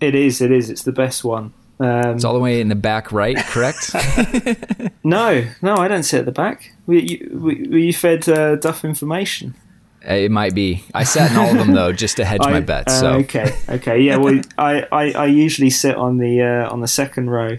[0.00, 0.70] it is, it is.
[0.70, 1.52] It's the best one.
[1.80, 3.94] Um, It's all the way in the back right, correct?
[5.04, 6.72] no, no, I don't sit at the back.
[6.86, 9.54] Were you, were were you fed uh, Duff information?
[10.02, 10.82] It might be.
[10.94, 12.92] I sat in all of them though, just to hedge my I- bets.
[12.94, 14.16] uh, So okay, okay, yeah.
[14.16, 17.58] Well, I, I, I usually sit on the uh, on the second row,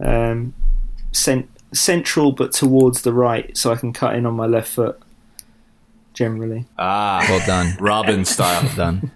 [0.00, 0.52] um,
[1.12, 5.00] cent- central but towards the right, so I can cut in on my left foot.
[6.14, 9.12] Generally, ah well done, Robben style done.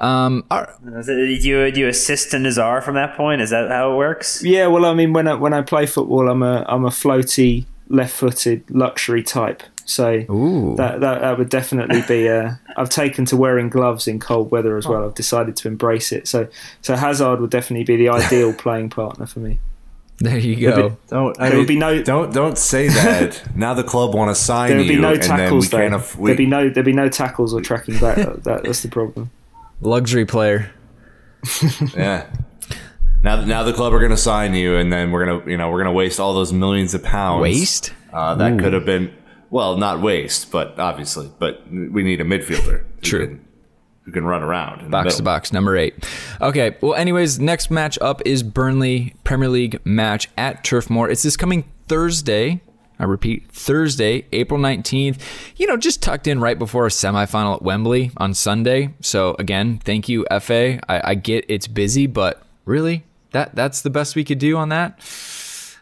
[0.00, 0.98] Um, all right.
[0.98, 3.40] Is it- Do you, do you assist to Nazar from that point?
[3.40, 4.42] Is that how it works?
[4.42, 4.66] yeah.
[4.66, 8.64] Well, I mean, when I when I play football, I'm a I'm a floaty left-footed
[8.70, 9.62] luxury type.
[9.84, 10.74] So Ooh.
[10.76, 12.28] that, that that would definitely be.
[12.28, 15.04] Uh, I've taken to wearing gloves in cold weather as well.
[15.06, 16.28] I've decided to embrace it.
[16.28, 16.48] So
[16.82, 19.58] so Hazard would definitely be the ideal playing partner for me.
[20.18, 20.96] there you go.
[21.08, 24.40] don't I There would be no- don't don't say that now the club want to
[24.40, 25.86] sign There would you be no and we tackles though.
[25.86, 28.16] aff- we, There'd be no there'd be no tackles or tracking back.
[28.16, 29.30] that, that, that's the problem.
[29.80, 30.70] Luxury player.
[31.96, 32.26] Yeah.
[33.24, 35.70] Now, now the club are going to sign you, and then we're gonna, you know,
[35.70, 37.42] we're gonna waste all those millions of pounds.
[37.42, 37.92] Waste?
[38.12, 39.12] Uh, that could have been,
[39.52, 42.80] well, not waste, but obviously, but we need a midfielder.
[42.96, 43.26] who True.
[43.28, 43.44] can-
[44.04, 45.94] Who can run around in Box to box, number eight.
[46.40, 46.74] Okay.
[46.80, 51.08] Well, anyways, next match up is Burnley Premier League match at Turf Moor.
[51.08, 52.60] It's this coming Thursday.
[52.98, 55.18] I repeat, Thursday, April 19th.
[55.56, 58.92] You know, just tucked in right before a semifinal at Wembley on Sunday.
[59.00, 60.80] So again, thank you, FA.
[60.90, 64.68] I, I get it's busy, but really, that that's the best we could do on
[64.70, 64.98] that.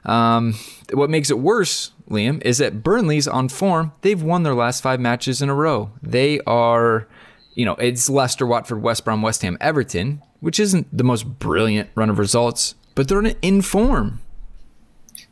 [0.05, 0.55] Um,
[0.93, 3.93] what makes it worse, Liam, is that Burnley's on form.
[4.03, 5.91] They've won their last five matches in a row.
[6.03, 7.07] They are,
[7.55, 11.91] you know, it's Leicester, Watford, West Brom, West Ham, Everton, which isn't the most brilliant
[11.95, 14.21] run of results, but they're in form.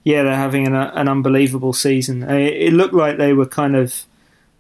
[0.05, 2.23] Yeah, they're having an, an unbelievable season.
[2.23, 4.07] It looked like they were kind of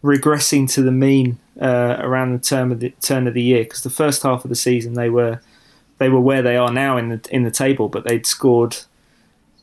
[0.02, 3.82] regressing to the mean uh, around the turn of the turn of the year because
[3.82, 5.40] the first half of the season they were
[5.98, 8.76] they were where they are now in the in the table, but they'd scored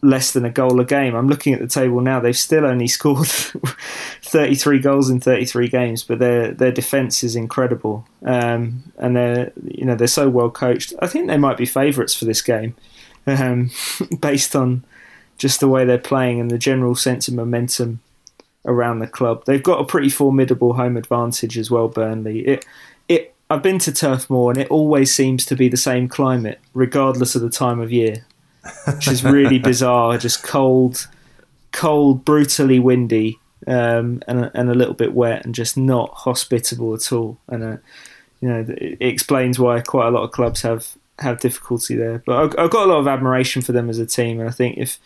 [0.05, 1.15] less than a goal a game.
[1.15, 6.03] I'm looking at the table now; they've still only scored 33 goals in 33 games,
[6.03, 10.93] but their their defense is incredible, um, and they're you know they're so well coached.
[11.01, 12.75] I think they might be favourites for this game,
[13.27, 13.71] um,
[14.19, 14.83] based on
[15.37, 17.99] just the way they're playing and the general sense of momentum
[18.65, 19.43] around the club.
[19.45, 21.87] They've got a pretty formidable home advantage as well.
[21.87, 22.39] Burnley.
[22.47, 22.65] It
[23.07, 26.59] it I've been to Turf Moor and it always seems to be the same climate,
[26.73, 28.24] regardless of the time of year,
[28.87, 30.17] which is really bizarre.
[30.17, 31.07] Just cold,
[31.71, 37.11] cold, brutally windy, um, and, and a little bit wet, and just not hospitable at
[37.11, 37.37] all.
[37.47, 37.77] And uh,
[38.41, 42.21] you know, it explains why quite a lot of clubs have have difficulty there.
[42.25, 44.51] But I've, I've got a lot of admiration for them as a team, and I
[44.51, 44.99] think if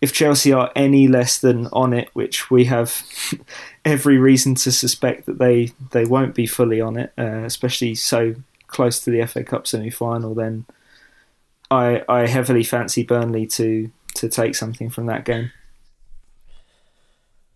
[0.00, 3.02] if Chelsea are any less than on it, which we have
[3.84, 8.34] every reason to suspect that they, they won't be fully on it, uh, especially so
[8.66, 10.66] close to the FA Cup semi final, then
[11.70, 15.50] I I heavily fancy Burnley to to take something from that game.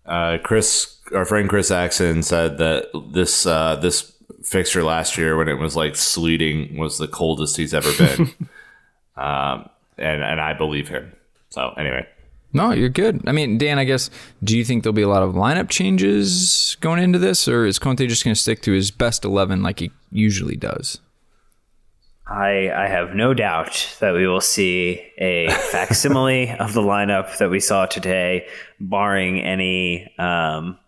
[0.07, 5.49] Uh, Chris, our friend Chris Axon said that this uh, this fixture last year when
[5.49, 8.23] it was like sleeting was the coldest he's ever been,
[9.17, 11.13] um, and and I believe him.
[11.51, 12.07] So anyway,
[12.53, 13.23] no, you're good.
[13.29, 14.11] I mean, Dan, I guess,
[14.43, 17.79] do you think there'll be a lot of lineup changes going into this, or is
[17.79, 21.01] Conte just going to stick to his best 11 like he usually does?
[22.31, 27.51] I, I have no doubt that we will see a facsimile of the lineup that
[27.51, 28.47] we saw today,
[28.79, 30.79] barring any, um,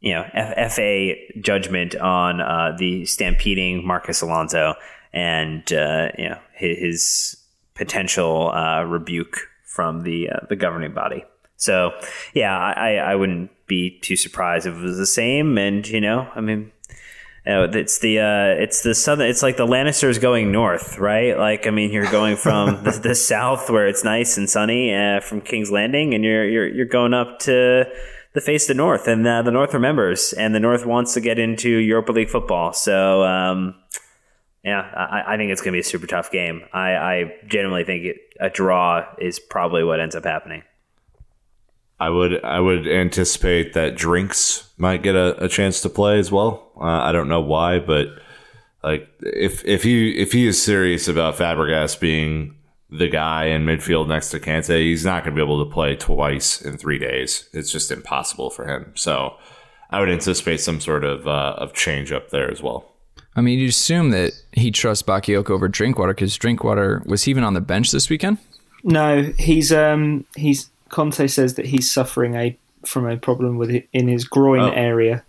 [0.00, 4.74] you know, F- FA judgment on uh, the stampeding Marcos Alonso
[5.12, 7.36] and uh, you know his, his
[7.74, 11.24] potential uh, rebuke from the uh, the governing body.
[11.56, 11.92] So
[12.34, 15.58] yeah, I, I wouldn't be too surprised if it was the same.
[15.58, 16.72] And you know, I mean,
[17.46, 19.28] you it's the uh, it's the southern.
[19.28, 21.36] It's like the Lannisters going north, right?
[21.36, 25.20] Like I mean, you're going from the, the, south where it's nice and sunny uh,
[25.20, 27.84] from King's Landing, and you're you're you're going up to
[28.34, 31.38] the face the north, and uh, the north remembers, and the north wants to get
[31.38, 32.72] into Europa League football.
[32.72, 33.22] So.
[33.22, 33.76] Um,
[34.64, 36.62] yeah, I, I, think it's going to be a super tough game.
[36.72, 40.62] I, I genuinely think it, a draw is probably what ends up happening.
[42.02, 46.32] I would I would anticipate that Drinks might get a, a chance to play as
[46.32, 46.71] well.
[46.82, 48.08] Uh, I don't know why, but
[48.82, 52.56] like if if he if he is serious about Fabregas being
[52.90, 55.94] the guy in midfield next to Kante, he's not going to be able to play
[55.94, 57.48] twice in three days.
[57.52, 58.92] It's just impossible for him.
[58.94, 59.36] So
[59.90, 62.92] I would anticipate some sort of uh, of change up there as well.
[63.36, 67.44] I mean, you assume that he trusts Bakayoko over Drinkwater because Drinkwater was he even
[67.44, 68.38] on the bench this weekend?
[68.82, 73.88] No, he's um he's Conte says that he's suffering a from a problem with it
[73.92, 74.70] in his groin oh.
[74.70, 75.22] area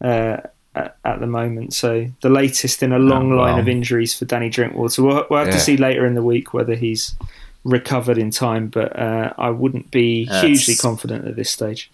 [0.00, 0.38] uh,
[0.78, 1.74] at, at, the moment.
[1.74, 3.42] So the latest in a long oh, wow.
[3.42, 5.02] line of injuries for Danny Drinkwater.
[5.02, 5.54] We'll, we'll have yeah.
[5.54, 7.14] to see later in the week whether he's
[7.64, 10.44] recovered in time, but uh, I wouldn't be That's...
[10.44, 11.90] hugely confident at this stage.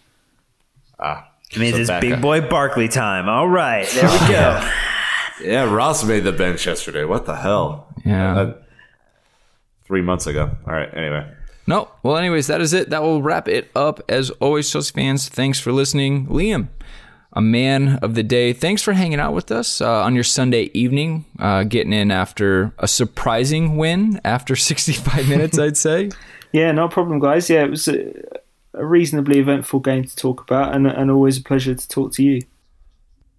[0.99, 3.29] Ah, I mean, so it's big boy Barkley time.
[3.29, 4.71] All right, there we go.
[5.43, 7.05] Yeah, Ross made the bench yesterday.
[7.05, 7.89] What the hell?
[8.05, 8.39] Yeah.
[8.39, 8.55] Uh,
[9.85, 10.57] three months ago.
[10.67, 10.89] All right.
[10.95, 11.31] Anyway.
[11.67, 11.91] No.
[12.03, 12.91] Well, anyways, that is it.
[12.91, 14.01] That will wrap it up.
[14.09, 16.27] As always, Chelsea fans, thanks for listening.
[16.27, 16.69] Liam,
[17.35, 20.71] a man of the day, thanks for hanging out with us uh, on your Sunday
[20.73, 26.11] evening, uh, getting in after a surprising win after 65 minutes, I'd say.
[26.53, 27.51] Yeah, no problem, guys.
[27.51, 28.13] Yeah, it was a,
[28.75, 32.23] a reasonably eventful game to talk about, and, and always a pleasure to talk to
[32.23, 32.43] you.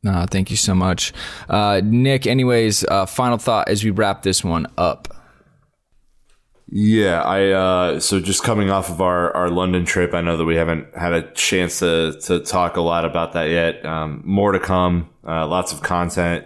[0.06, 1.14] Uh, thank you so much.
[1.48, 5.15] Uh, Nick, anyways, uh, final thought as we wrap this one up.
[6.78, 10.44] Yeah, I uh, so just coming off of our, our London trip, I know that
[10.44, 13.86] we haven't had a chance to to talk a lot about that yet.
[13.86, 16.46] Um, more to come, uh, lots of content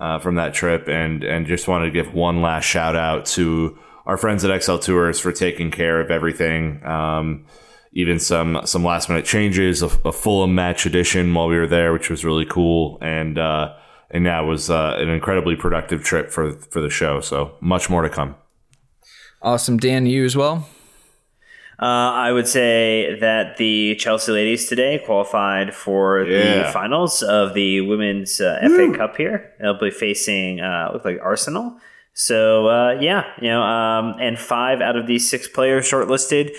[0.00, 3.78] uh, from that trip, and and just wanted to give one last shout out to
[4.06, 6.82] our friends at XL Tours for taking care of everything.
[6.82, 7.44] Um,
[7.92, 11.92] even some some last minute changes, a, a Fulham match edition while we were there,
[11.92, 13.74] which was really cool, and uh,
[14.10, 17.20] and it was uh, an incredibly productive trip for for the show.
[17.20, 18.36] So much more to come.
[19.42, 20.06] Awesome, Dan.
[20.06, 20.68] You as well.
[21.78, 26.62] Uh, I would say that the Chelsea ladies today qualified for yeah.
[26.62, 29.16] the finals of the women's uh, FA Cup.
[29.16, 31.78] Here, they'll be facing uh, look like Arsenal.
[32.14, 36.56] So uh, yeah, you know, um, and five out of these six players shortlisted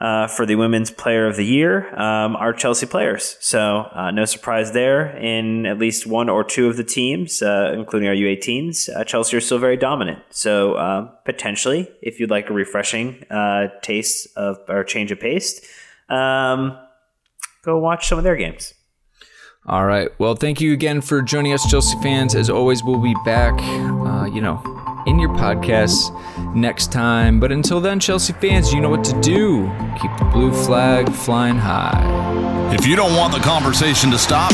[0.00, 3.36] uh, for the Women's Player of the Year um, are Chelsea players.
[3.40, 7.72] So uh, no surprise there in at least one or two of the teams, uh,
[7.74, 8.88] including our U18s.
[8.88, 10.20] Uh, Chelsea are still very dominant.
[10.30, 15.60] So uh, potentially, if you'd like a refreshing uh, taste of or change of pace,
[16.08, 16.78] um,
[17.62, 18.72] go watch some of their games.
[19.66, 20.08] All right.
[20.18, 22.34] Well, thank you again for joining us, Chelsea fans.
[22.34, 23.60] As always, we'll be back,
[24.32, 26.10] you know, in your podcasts
[26.54, 27.40] next time.
[27.40, 29.64] But until then, Chelsea fans, you know what to do.
[30.00, 32.70] Keep the blue flag flying high.
[32.74, 34.52] If you don't want the conversation to stop,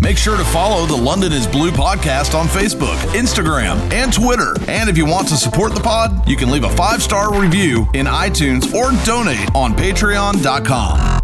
[0.00, 4.54] make sure to follow the London is Blue podcast on Facebook, Instagram, and Twitter.
[4.68, 7.88] And if you want to support the pod, you can leave a five star review
[7.94, 11.18] in iTunes or donate on patreon.com.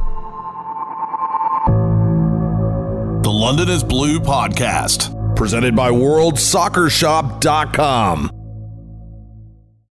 [3.22, 8.43] The London is Blue podcast, presented by WorldSoccerShop.com.